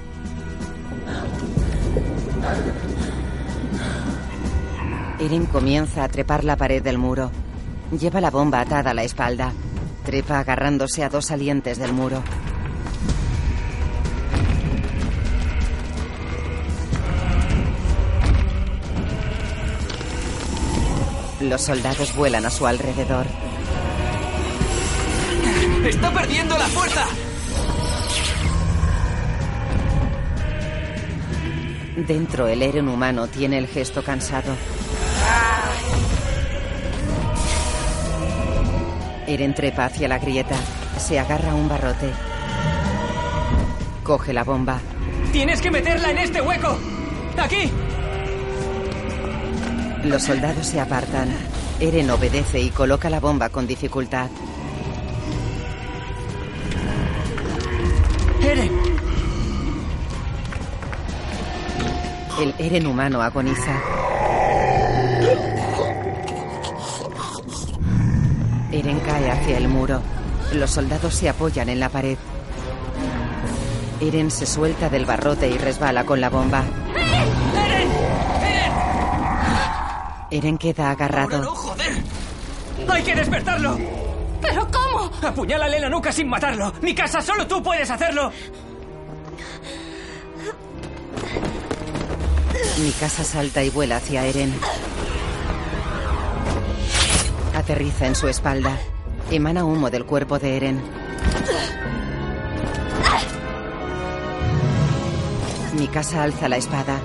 [5.19, 7.29] Eren comienza a trepar la pared del muro.
[7.91, 9.53] Lleva la bomba atada a la espalda.
[10.03, 12.23] Trepa agarrándose a dos salientes del muro.
[21.41, 23.25] Los soldados vuelan a su alrededor.
[25.85, 27.05] ¡Está perdiendo la fuerza!
[31.95, 34.53] Dentro, el Eren humano tiene el gesto cansado.
[39.25, 40.55] Eren trepa hacia la grieta.
[40.97, 42.11] Se agarra a un barrote.
[44.03, 44.79] Coge la bomba.
[45.31, 46.77] ¡Tienes que meterla en este hueco!
[47.37, 47.71] ¡Aquí!
[50.03, 51.29] Los soldados se apartan.
[51.79, 54.29] Eren obedece y coloca la bomba con dificultad.
[58.41, 58.71] ¡Eren!
[62.39, 63.81] El Eren humano agoniza.
[68.71, 70.01] Eren cae hacia el muro.
[70.53, 72.17] Los soldados se apoyan en la pared.
[73.99, 76.63] Eren se suelta del barrote y resbala con la bomba.
[80.31, 81.43] Eren queda agarrado.
[81.55, 82.03] joder!
[82.87, 83.77] ¡Hay que despertarlo!
[84.41, 85.11] ¿Pero cómo?
[85.27, 86.71] Apuñálale en la nuca sin matarlo.
[86.81, 88.31] Mi casa, solo tú puedes hacerlo.
[92.77, 94.53] Mi casa salta y vuela hacia Eren.
[97.55, 98.77] Aterriza en su espalda.
[99.29, 100.81] Emana humo del cuerpo de Eren.
[105.77, 106.99] Mi casa alza la espada.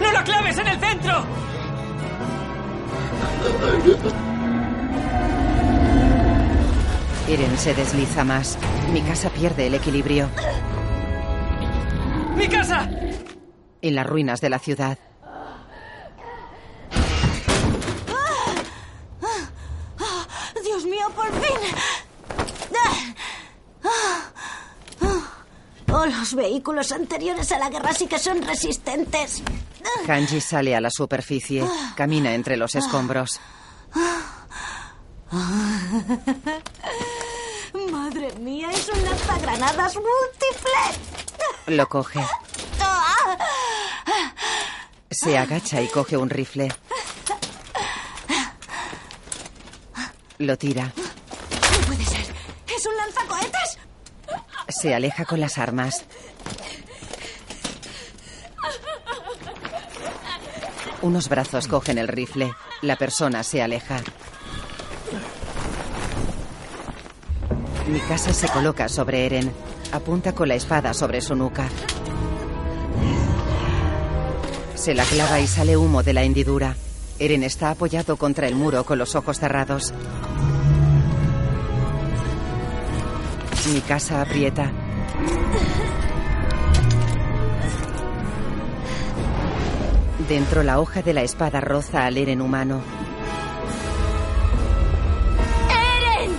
[0.00, 1.24] ¡No la claves en el centro!
[7.28, 8.58] Eren se desliza más.
[8.92, 10.28] Mi casa pierde el equilibrio.
[12.36, 12.88] ¡Mi casa!
[13.82, 14.98] En las ruinas de la ciudad.
[20.62, 21.54] Dios mío, por fin.
[26.06, 29.42] Los vehículos anteriores a la guerra sí que son resistentes.
[30.06, 31.64] Kanji sale a la superficie.
[31.96, 33.40] Camina entre los escombros.
[37.90, 40.70] Madre mía, es un lanzagranadas múltiple.
[41.66, 42.20] Lo coge.
[45.10, 46.72] Se agacha y coge un rifle.
[50.38, 50.84] Lo tira.
[50.84, 52.26] No puede ser.
[52.76, 53.78] ¿Es un lanzacohetes?
[54.74, 56.04] Se aleja con las armas.
[61.00, 62.52] Unos brazos cogen el rifle.
[62.82, 64.00] La persona se aleja.
[67.86, 69.52] Mi casa se coloca sobre Eren.
[69.92, 71.68] Apunta con la espada sobre su nuca.
[74.74, 76.74] Se la clava y sale humo de la hendidura.
[77.20, 79.94] Eren está apoyado contra el muro con los ojos cerrados.
[83.72, 84.70] Mi casa aprieta.
[90.28, 92.82] Dentro la hoja de la espada roza al Eren humano.
[95.70, 96.30] ¡Eren!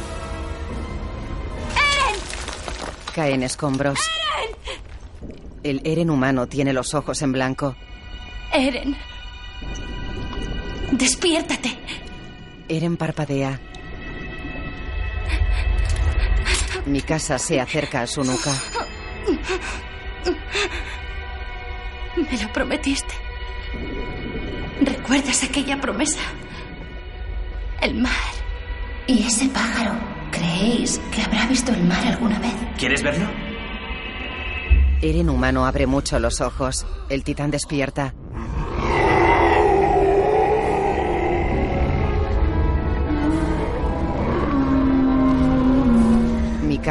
[1.71, 2.19] ¡Eren!
[3.13, 3.99] Caen escombros.
[5.63, 7.75] El Eren humano tiene los ojos en blanco.
[8.53, 8.95] Eren.
[10.91, 11.77] Despiértate.
[12.69, 13.59] Eren parpadea.
[16.85, 18.51] Mi casa se acerca a su nuca.
[22.15, 23.13] Me lo prometiste.
[24.81, 26.19] ¿Recuerdas aquella promesa?
[27.81, 28.11] El mar.
[29.07, 29.93] ¿Y ese pájaro?
[30.31, 32.53] ¿Creéis que habrá visto el mar alguna vez?
[32.77, 33.27] ¿Quieres verlo?
[35.01, 36.85] Eren humano abre mucho los ojos.
[37.09, 38.13] El titán despierta.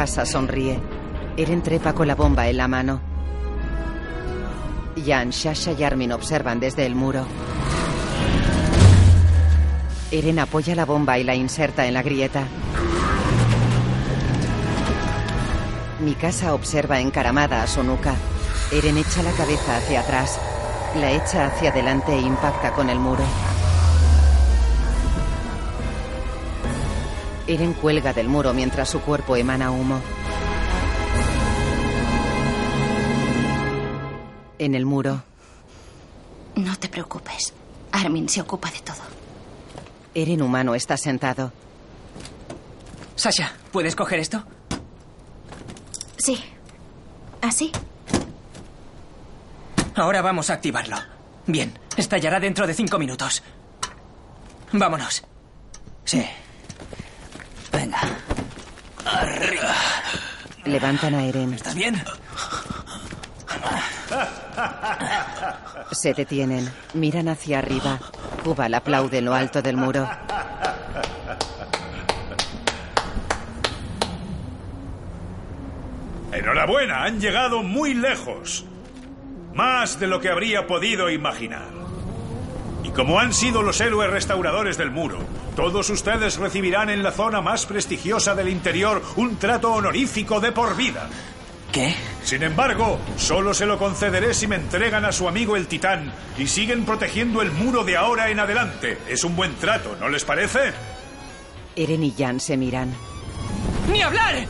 [0.05, 0.79] Casa sonríe.
[1.35, 3.01] Eren trepa con la bomba en la mano.
[5.03, 7.25] Jan, Shasha y Armin observan desde el muro.
[10.11, 12.43] Eren apoya la bomba y la inserta en la grieta.
[16.01, 18.13] Mi casa observa encaramada a su nuca.
[18.71, 20.39] Eren echa la cabeza hacia atrás.
[21.01, 23.23] La echa hacia adelante e impacta con el muro.
[27.47, 30.01] Eren cuelga del muro mientras su cuerpo emana humo.
[34.57, 35.21] En el muro,
[36.55, 37.53] No te preocupes.
[37.91, 39.01] Armin se ocupa de todo.
[40.13, 41.51] Eren humano está sentado.
[43.15, 44.43] Sasha, ¿puedes coger esto?
[46.17, 46.41] Sí.
[47.41, 47.71] ¿Así?
[49.95, 50.95] Ahora vamos a activarlo.
[51.45, 53.43] Bien, estallará dentro de cinco minutos.
[54.71, 55.23] Vámonos.
[56.05, 56.25] Sí.
[57.75, 57.99] Venga.
[59.05, 59.73] Arriba.
[60.63, 61.53] Levantan a Eren.
[61.53, 62.01] ¿Estás bien?
[65.91, 66.71] Se detienen.
[66.93, 67.99] Miran hacia arriba.
[68.43, 70.09] Kubal aplaude en lo alto del muro.
[76.31, 78.65] Enhorabuena, han llegado muy lejos.
[79.53, 81.84] Más de lo que habría podido imaginar.
[82.85, 85.17] Y como han sido los héroes restauradores del muro,
[85.55, 90.77] todos ustedes recibirán en la zona más prestigiosa del interior un trato honorífico de por
[90.77, 91.09] vida.
[91.71, 91.95] ¿Qué?
[92.23, 96.45] Sin embargo, solo se lo concederé si me entregan a su amigo el titán y
[96.45, 98.99] siguen protegiendo el muro de ahora en adelante.
[99.09, 100.71] Es un buen trato, ¿no les parece?
[101.75, 102.93] Eren y Jan se miran.
[103.91, 104.45] ¡Ni hablar!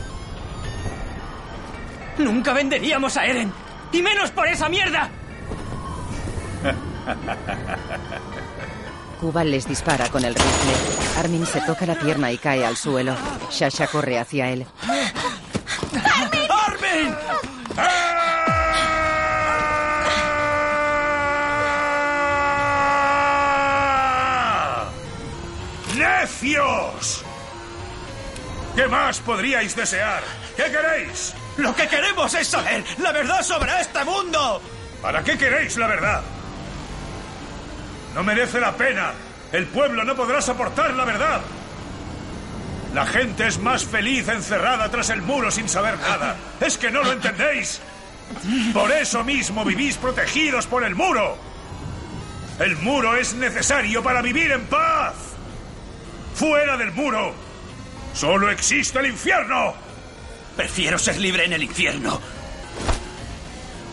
[2.18, 3.50] Nunca venderíamos a Eren.
[3.92, 5.08] Y menos por esa mierda.
[9.20, 10.72] Kubal les dispara con el rifle.
[11.18, 13.14] Armin se toca la pierna y cae al suelo.
[13.50, 14.66] Shasha corre hacia él.
[16.66, 17.16] ¡Armin!
[25.96, 27.24] ¡Necios!
[28.74, 30.22] ¿Qué más podríais desear?
[30.56, 31.34] ¿Qué queréis?
[31.56, 34.60] Lo que queremos es saber la verdad sobre este mundo.
[35.00, 36.22] ¿Para qué queréis la verdad?
[38.16, 39.12] No merece la pena.
[39.52, 41.42] El pueblo no podrá soportar la verdad.
[42.94, 46.34] La gente es más feliz encerrada tras el muro sin saber nada.
[46.58, 47.78] ¿Es que no lo entendéis?
[48.72, 51.36] Por eso mismo vivís protegidos por el muro.
[52.58, 55.14] El muro es necesario para vivir en paz.
[56.34, 57.34] Fuera del muro,
[58.14, 59.74] solo existe el infierno.
[60.56, 62.18] Prefiero ser libre en el infierno.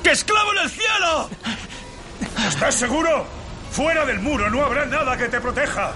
[0.01, 1.29] ¡Que esclavo en el cielo!
[2.47, 3.42] ¿Estás seguro?
[3.73, 5.93] Fuera del muro no habrá nada que te proteja.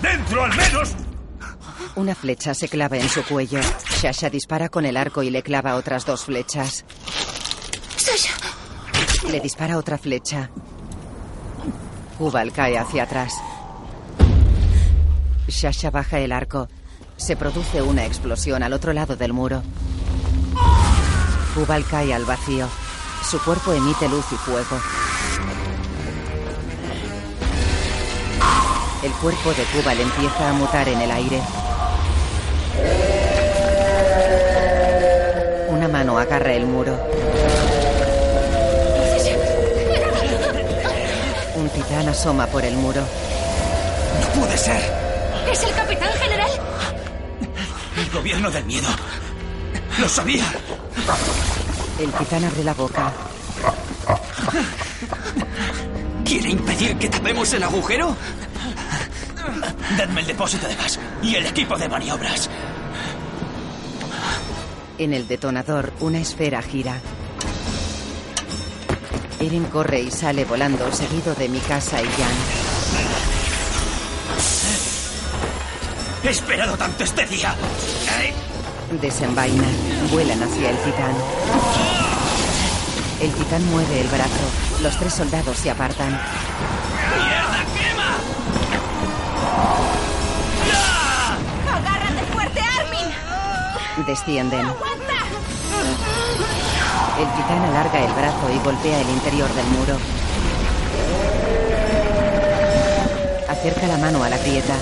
[0.00, 0.94] Dentro al menos.
[1.94, 3.60] Una flecha se clava en su cuello.
[4.00, 6.86] Shasha dispara con el arco y le clava otras dos flechas.
[7.96, 8.32] Sasha.
[9.28, 10.48] Le dispara otra flecha.
[12.16, 13.34] Kubal cae hacia atrás.
[15.46, 16.70] Shasha baja el arco.
[17.18, 19.62] Se produce una explosión al otro lado del muro.
[21.54, 22.66] Kubal cae al vacío.
[23.30, 24.80] Su cuerpo emite luz y fuego.
[29.02, 31.40] El cuerpo de Kubal empieza a mutar en el aire.
[35.68, 36.98] Una mano agarra el muro.
[41.54, 43.00] Un titán asoma por el muro.
[43.00, 44.82] ¡No puede ser!
[45.50, 46.50] ¿Es el capitán general?
[47.96, 48.88] El gobierno del miedo.
[49.98, 50.44] ¡Lo sabía!
[51.98, 53.12] El titán abre la boca.
[56.22, 58.14] ¿Quiere impedir que tapemos el agujero?
[59.98, 62.48] Dadme el depósito de gas y el equipo de maniobras.
[64.98, 67.00] En el detonador, una esfera gira.
[69.40, 72.70] Eren corre y sale volando, seguido de Mikasa y Jan.
[76.22, 77.54] He esperado tanto este día.
[79.00, 79.64] Desenvaina.
[80.10, 81.14] Vuelan hacia el titán.
[83.20, 84.82] El titán mueve el brazo.
[84.82, 86.20] Los tres soldados se apartan.
[94.06, 94.66] Descienden.
[97.18, 99.98] El titán alarga el brazo y golpea el interior del muro.
[103.48, 104.74] Acerca la mano a la grieta.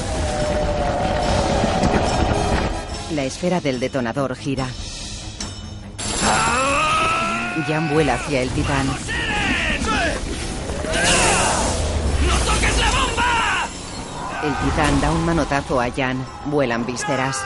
[3.11, 4.67] La esfera del detonador gira.
[7.67, 8.87] Jan vuela hacia el titán.
[8.87, 8.95] ¡No
[12.47, 13.67] toques la bomba!
[14.45, 16.25] El titán da un manotazo a Jan.
[16.47, 17.37] Vuelan vísceras.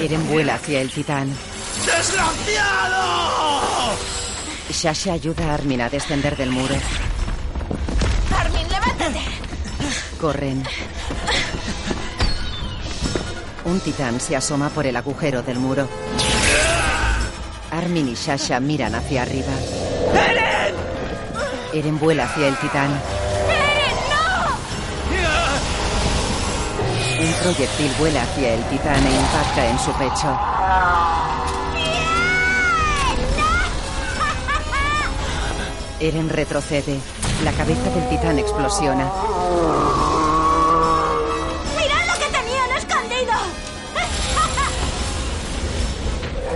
[0.00, 1.28] Eren vuela hacia el titán.
[1.84, 3.48] ¡Desgraciado!
[4.70, 6.74] Shasha ayuda a Armin a descender del muro.
[8.36, 9.20] Armin, levántate.
[10.20, 10.62] Corren.
[13.64, 15.88] Un titán se asoma por el agujero del muro.
[17.70, 19.52] Armin y Shasha miran hacia arriba.
[20.14, 20.74] ¡Eren!
[21.74, 23.17] Eren vuela hacia el titán.
[27.20, 30.38] Un proyectil vuela hacia el titán e impacta en su pecho.
[35.98, 37.00] Eren retrocede.
[37.42, 39.10] La cabeza del titán explosiona.
[41.76, 43.32] ¡Mirad lo que tenían escondido!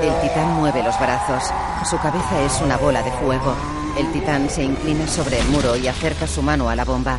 [0.00, 1.50] El titán mueve los brazos.
[1.90, 3.56] Su cabeza es una bola de fuego.
[3.98, 7.18] El titán se inclina sobre el muro y acerca su mano a la bomba.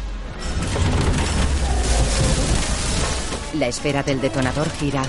[3.54, 5.04] La esfera del detonador gira.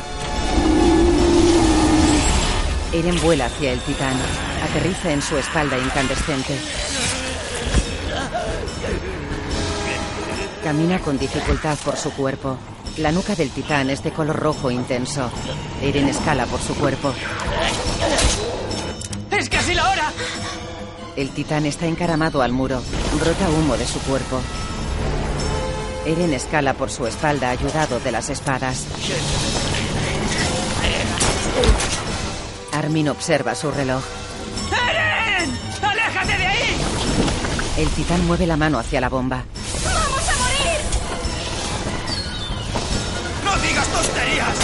[2.93, 4.15] Eren vuela hacia el titán.
[4.63, 6.59] Aterriza en su espalda incandescente.
[10.63, 12.59] Camina con dificultad por su cuerpo.
[12.99, 15.31] La nuca del titán es de color rojo intenso.
[15.83, 17.15] Eren escala por su cuerpo.
[19.31, 20.13] ¡Es casi la hora!
[21.17, 22.83] El titán está encaramado al muro.
[23.19, 24.41] Brota humo de su cuerpo.
[26.07, 28.85] Eren escala por su espalda ayudado de las espadas.
[32.73, 34.03] Armin observa su reloj.
[34.71, 35.59] ¡Eren!
[35.83, 36.77] ¡Aléjate de ahí!
[37.79, 39.45] El titán mueve la mano hacia la bomba.
[39.83, 40.81] ¡Vamos a morir!
[43.45, 44.57] ¡No digas tonterías!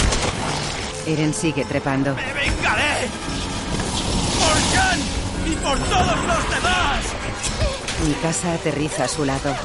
[1.07, 2.13] Eren sigue trepando.
[2.13, 3.09] ¡Me vengaré!
[4.39, 4.99] ¡Por Jan
[5.47, 7.05] y por todos los demás!
[8.05, 9.55] Mi casa aterriza a su lado.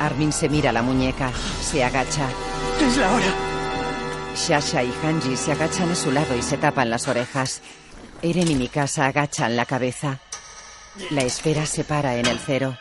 [0.00, 1.30] Armin se mira la muñeca,
[1.62, 2.28] se agacha.
[2.80, 3.34] Es la hora.
[4.36, 7.62] Shasha y Hanji se agachan a su lado y se tapan las orejas.
[8.22, 10.20] Eren y Mikasa agachan la cabeza.
[11.10, 12.76] La esfera se para en el cero.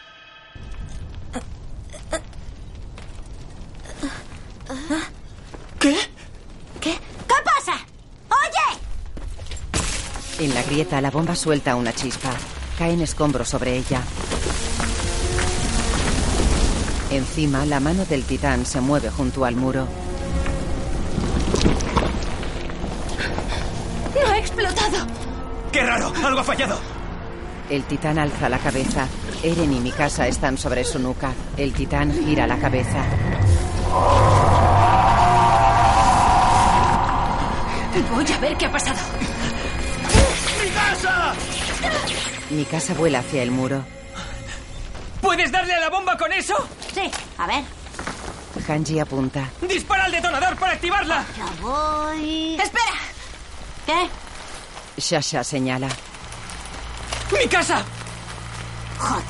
[5.80, 5.96] ¿Qué?
[6.82, 6.94] ¿Qué?
[6.94, 7.78] ¿Qué pasa?
[8.30, 8.80] ¡Oye!
[10.46, 12.34] En la grieta la bomba suelta una chispa.
[12.78, 14.02] Caen escombros sobre ella.
[17.12, 19.88] Encima, la mano del titán se mueve junto al muro.
[24.16, 25.06] ¡No ha explotado!
[25.72, 26.12] ¡Qué raro!
[26.26, 26.80] ¡Algo ha fallado!
[27.70, 29.08] El titán alza la cabeza.
[29.44, 31.34] Eren y Mikasa están sobre su nuca.
[31.58, 33.04] El titán gira la cabeza.
[38.14, 39.00] Voy a ver qué ha pasado.
[40.64, 41.34] ¡Mi casa!
[42.50, 43.84] Mikasa vuela hacia el muro.
[45.22, 46.56] ¿Puedes darle a la bomba con eso?
[46.96, 47.64] Sí, a ver.
[48.70, 49.50] Hanji apunta.
[49.62, 51.26] ¡Dispara al detonador para activarla!
[51.38, 52.56] Ya voy.
[52.56, 52.94] ¡Espera!
[53.86, 54.10] ¿Qué?
[55.02, 55.90] Shasha señala.
[57.34, 57.84] ¡Mi casa!
[58.98, 59.26] Joder.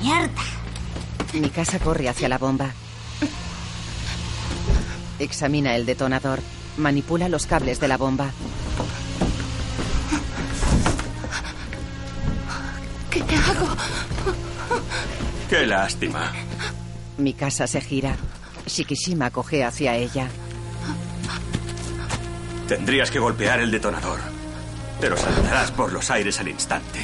[0.00, 0.42] Mierda.
[1.34, 2.72] Mikasa corre hacia la bomba.
[5.20, 6.40] Examina el detonador.
[6.78, 8.30] Manipula los cables de la bomba.
[13.10, 13.68] ¿Qué hago?
[15.48, 16.32] Qué lástima.
[17.18, 18.16] Mikasa se gira.
[18.66, 20.28] Shikishima coge hacia ella.
[22.68, 24.18] Tendrías que golpear el detonador.
[25.00, 27.00] Pero saltarás por los aires al instante.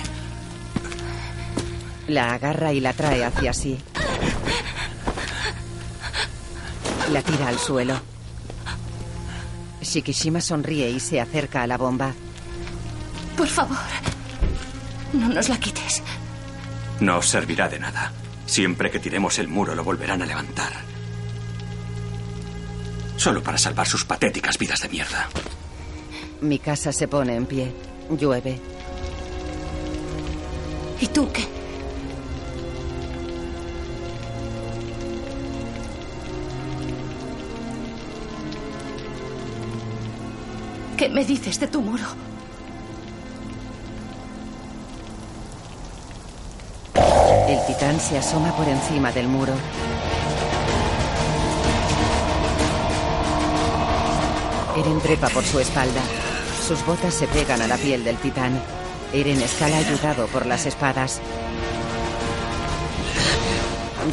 [2.09, 3.79] La agarra y la trae hacia sí.
[7.13, 8.01] La tira al suelo.
[9.83, 12.13] Shikishima sonríe y se acerca a la bomba.
[13.37, 13.77] Por favor.
[15.13, 16.03] No nos la quites.
[17.01, 18.13] No os servirá de nada.
[18.53, 20.75] Siempre que tiremos el muro lo volverán a levantar.
[23.17, 25.27] Solo para salvar sus patéticas vidas de mierda.
[26.43, 27.73] Mi casa se pone en pie.
[28.11, 28.61] Llueve.
[31.01, 31.47] ¿Y tú qué?
[40.99, 42.32] ¿Qué me dices de tu muro?
[47.53, 49.53] El titán se asoma por encima del muro.
[54.75, 56.01] Eren trepa por su espalda.
[56.67, 58.59] Sus botas se pegan a la piel del titán.
[59.13, 61.21] Eren escala ayudado por las espadas.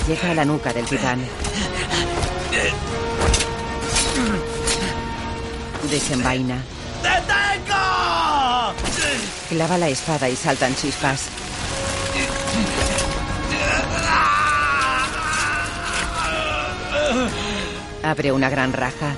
[0.05, 1.21] Llega a la nuca del titán.
[5.89, 6.61] Desenvaina.
[7.01, 8.73] ¡Detengo!
[9.47, 11.29] Clava la espada y saltan chispas.
[18.03, 19.15] Abre una gran raja.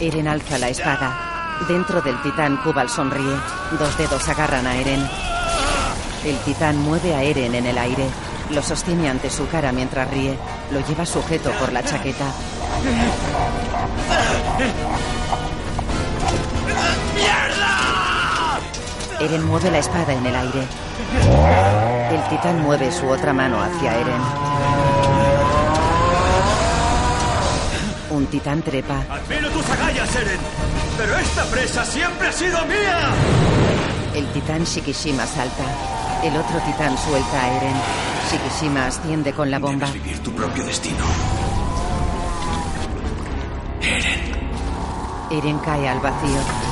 [0.00, 1.58] Eren alza la espada.
[1.68, 3.36] Dentro del titán, Kubal sonríe.
[3.78, 5.00] Dos dedos agarran a Eren.
[6.24, 8.06] El titán mueve a Eren en el aire.
[8.50, 10.36] Lo sostiene ante su cara mientras ríe.
[10.70, 12.26] Lo lleva sujeto por la chaqueta.
[19.20, 20.66] Eren mueve la espada en el aire.
[21.14, 24.22] El titán mueve su otra mano hacia Eren.
[28.10, 29.04] Un titán trepa.
[29.10, 30.38] Admiro tus agallas, Eren.
[30.98, 33.10] Pero esta presa siempre ha sido mía.
[34.14, 35.64] El titán Shikishima salta.
[36.22, 37.74] El otro titán suelta a Eren.
[38.30, 39.86] Shikishima asciende con la bomba.
[39.86, 41.04] Debes vivir tu propio destino.
[45.30, 46.71] Eren cae al vacío.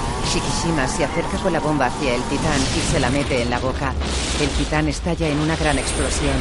[0.61, 3.59] Shikishima se acerca con la bomba hacia el titán y se la mete en la
[3.59, 3.95] boca.
[4.41, 6.37] El titán estalla en una gran explosión.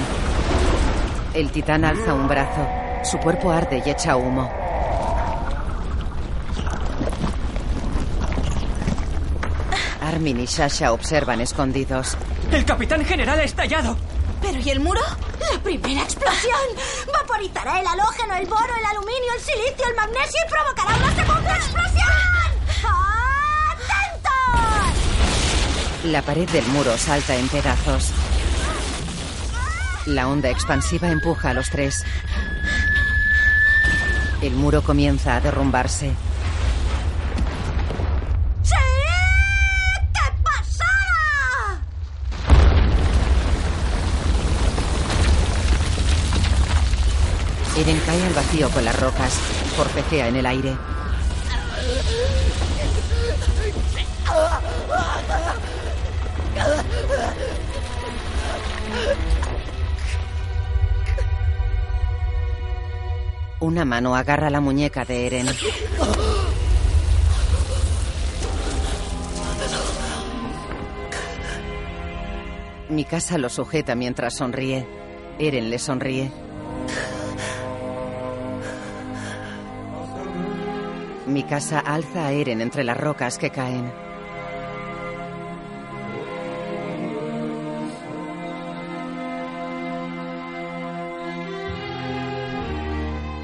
[1.34, 2.68] El titán alza un brazo.
[3.04, 4.52] Su cuerpo arde y echa humo.
[10.02, 12.18] Armin y Sasha observan escondidos.
[12.52, 13.96] ¡El capitán general ha estallado!
[14.42, 15.02] ¿Pero y el muro?
[15.52, 16.60] ¡La primera explosión!
[17.14, 21.56] Vaporizará el halógeno, el boro, el aluminio, el silicio, el magnesio y provocará una segunda
[21.56, 22.39] explosión.
[26.12, 28.12] La pared del muro salta en pedazos.
[30.08, 32.04] La onda expansiva empuja a los tres.
[34.42, 36.16] El muro comienza a derrumbarse.
[38.64, 38.74] ¡Sí!
[40.14, 41.80] ¡Qué pasada!
[47.78, 49.34] Eren cae al vacío con las rocas.
[49.78, 50.76] Forcejea en el aire.
[63.62, 65.48] Una mano agarra la muñeca de Eren.
[72.90, 74.88] Mikasa lo sujeta mientras sonríe.
[75.38, 76.32] Eren le sonríe.
[81.28, 84.09] Mikasa alza a Eren entre las rocas que caen.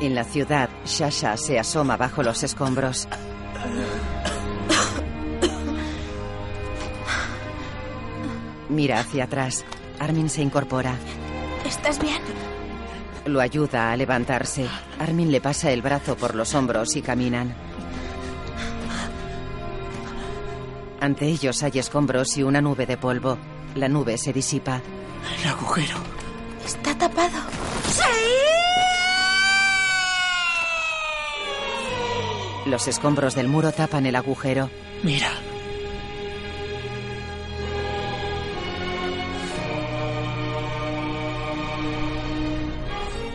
[0.05, 3.07] En la ciudad, Shasha se asoma bajo los escombros.
[8.69, 9.65] Mira hacia atrás.
[9.97, 10.95] Armin se incorpora.
[11.65, 12.21] ¿Estás bien?
[13.25, 14.67] Lo ayuda a levantarse.
[14.99, 17.55] Armin le pasa el brazo por los hombros y caminan.
[21.01, 23.39] Ante ellos hay escombros y una nube de polvo.
[23.73, 24.83] La nube se disipa.
[25.41, 25.97] El agujero.
[26.63, 27.39] Está tapado.
[27.87, 28.54] ¡Sí!
[32.65, 34.71] Los escombros del muro tapan el agujero.
[35.03, 35.29] Mira.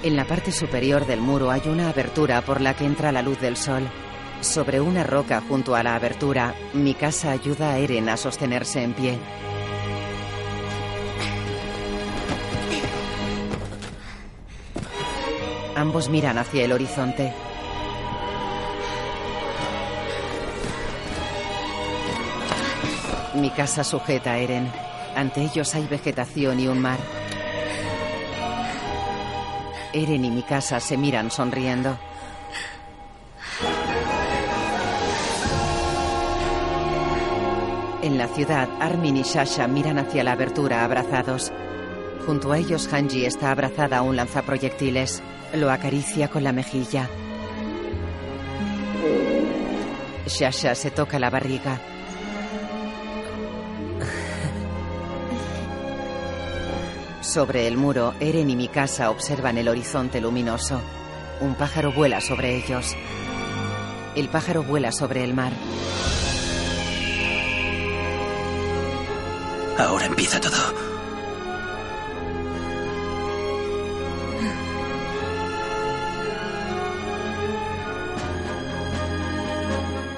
[0.02, 3.39] En la parte superior del muro hay una abertura por la que entra la luz
[3.40, 3.89] del sol.
[4.40, 9.19] Sobre una roca junto a la abertura, Mikasa ayuda a Eren a sostenerse en pie.
[15.77, 17.32] Ambos miran hacia el horizonte.
[23.41, 24.71] Mikasa sujeta a Eren.
[25.17, 26.99] Ante ellos hay vegetación y un mar.
[29.93, 31.99] Eren y Mikasa se miran sonriendo.
[38.03, 41.53] En la ciudad, Armin y Shasha miran hacia la abertura abrazados.
[42.27, 45.23] Junto a ellos, Hanji está abrazada a un lanzaproyectiles.
[45.55, 47.09] Lo acaricia con la mejilla.
[50.27, 51.81] Shasha se toca la barriga.
[57.31, 60.81] Sobre el muro, Eren y Mikasa observan el horizonte luminoso.
[61.40, 62.97] Un pájaro vuela sobre ellos.
[64.16, 65.52] El pájaro vuela sobre el mar.
[69.78, 70.57] Ahora empieza todo.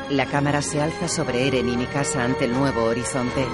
[0.08, 3.44] La cámara se alza sobre Eren y Mikasa ante el nuevo horizonte.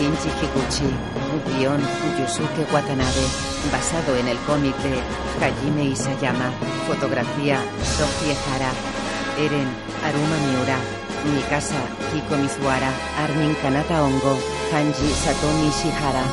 [0.00, 0.88] Shinji Higuchi.
[1.44, 1.80] Guión
[2.18, 3.24] Yusuke Watanabe.
[3.70, 4.96] Basado en el cómic de
[5.40, 6.50] Hajime Isayama.
[6.86, 8.72] Fotografía Sofie Hara.
[9.38, 9.68] Eren
[10.02, 10.78] Aruma Miura.
[11.34, 11.82] Mikasa
[12.14, 12.90] Hiko Mizuara.
[13.18, 14.38] Armin Kanata Ongo.
[14.72, 16.24] Hanji Satomi Shihara.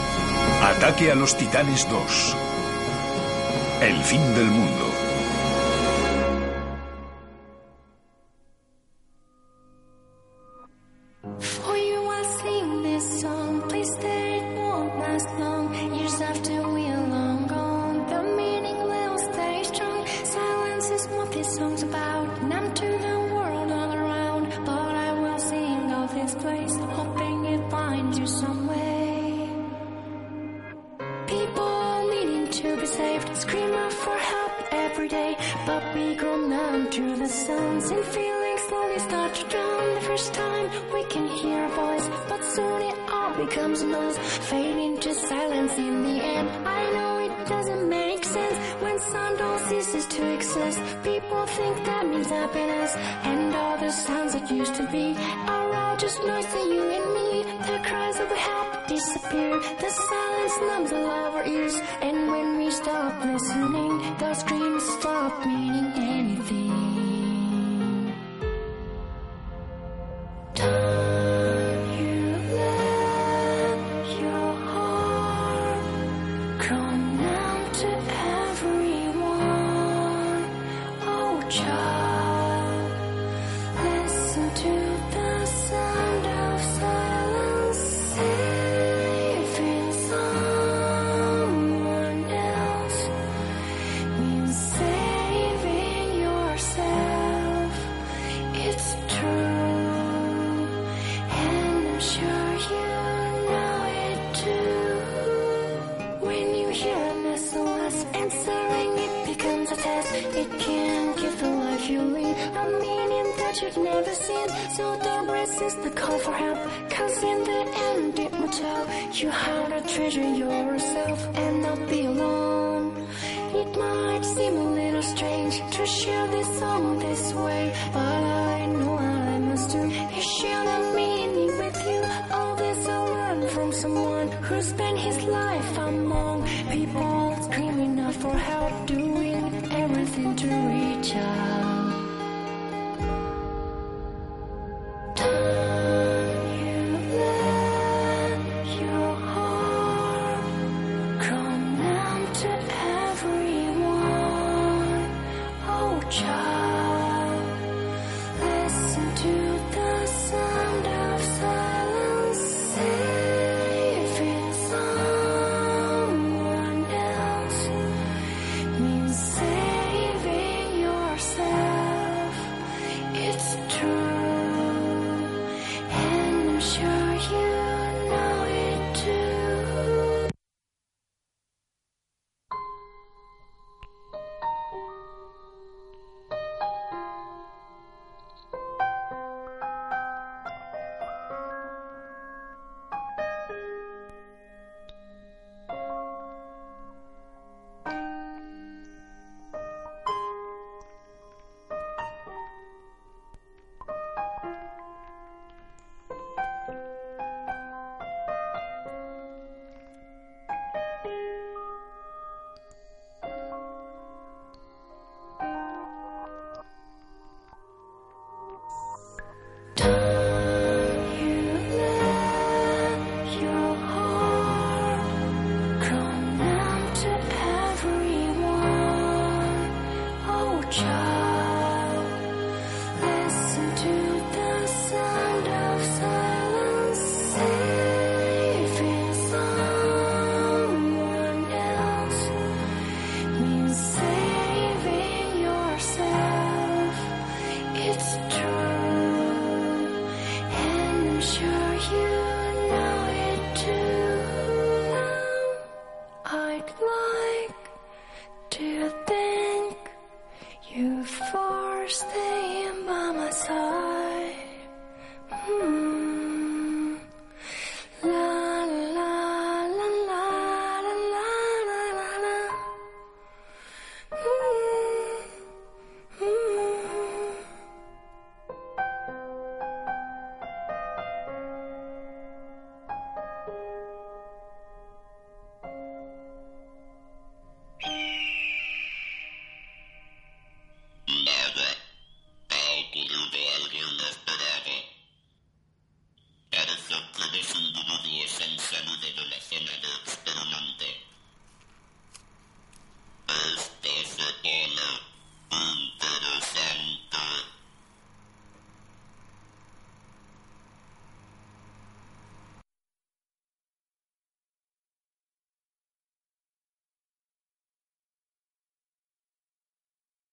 [0.63, 2.35] Ataque a los Titanes 2.
[3.81, 4.86] El fin del mundo.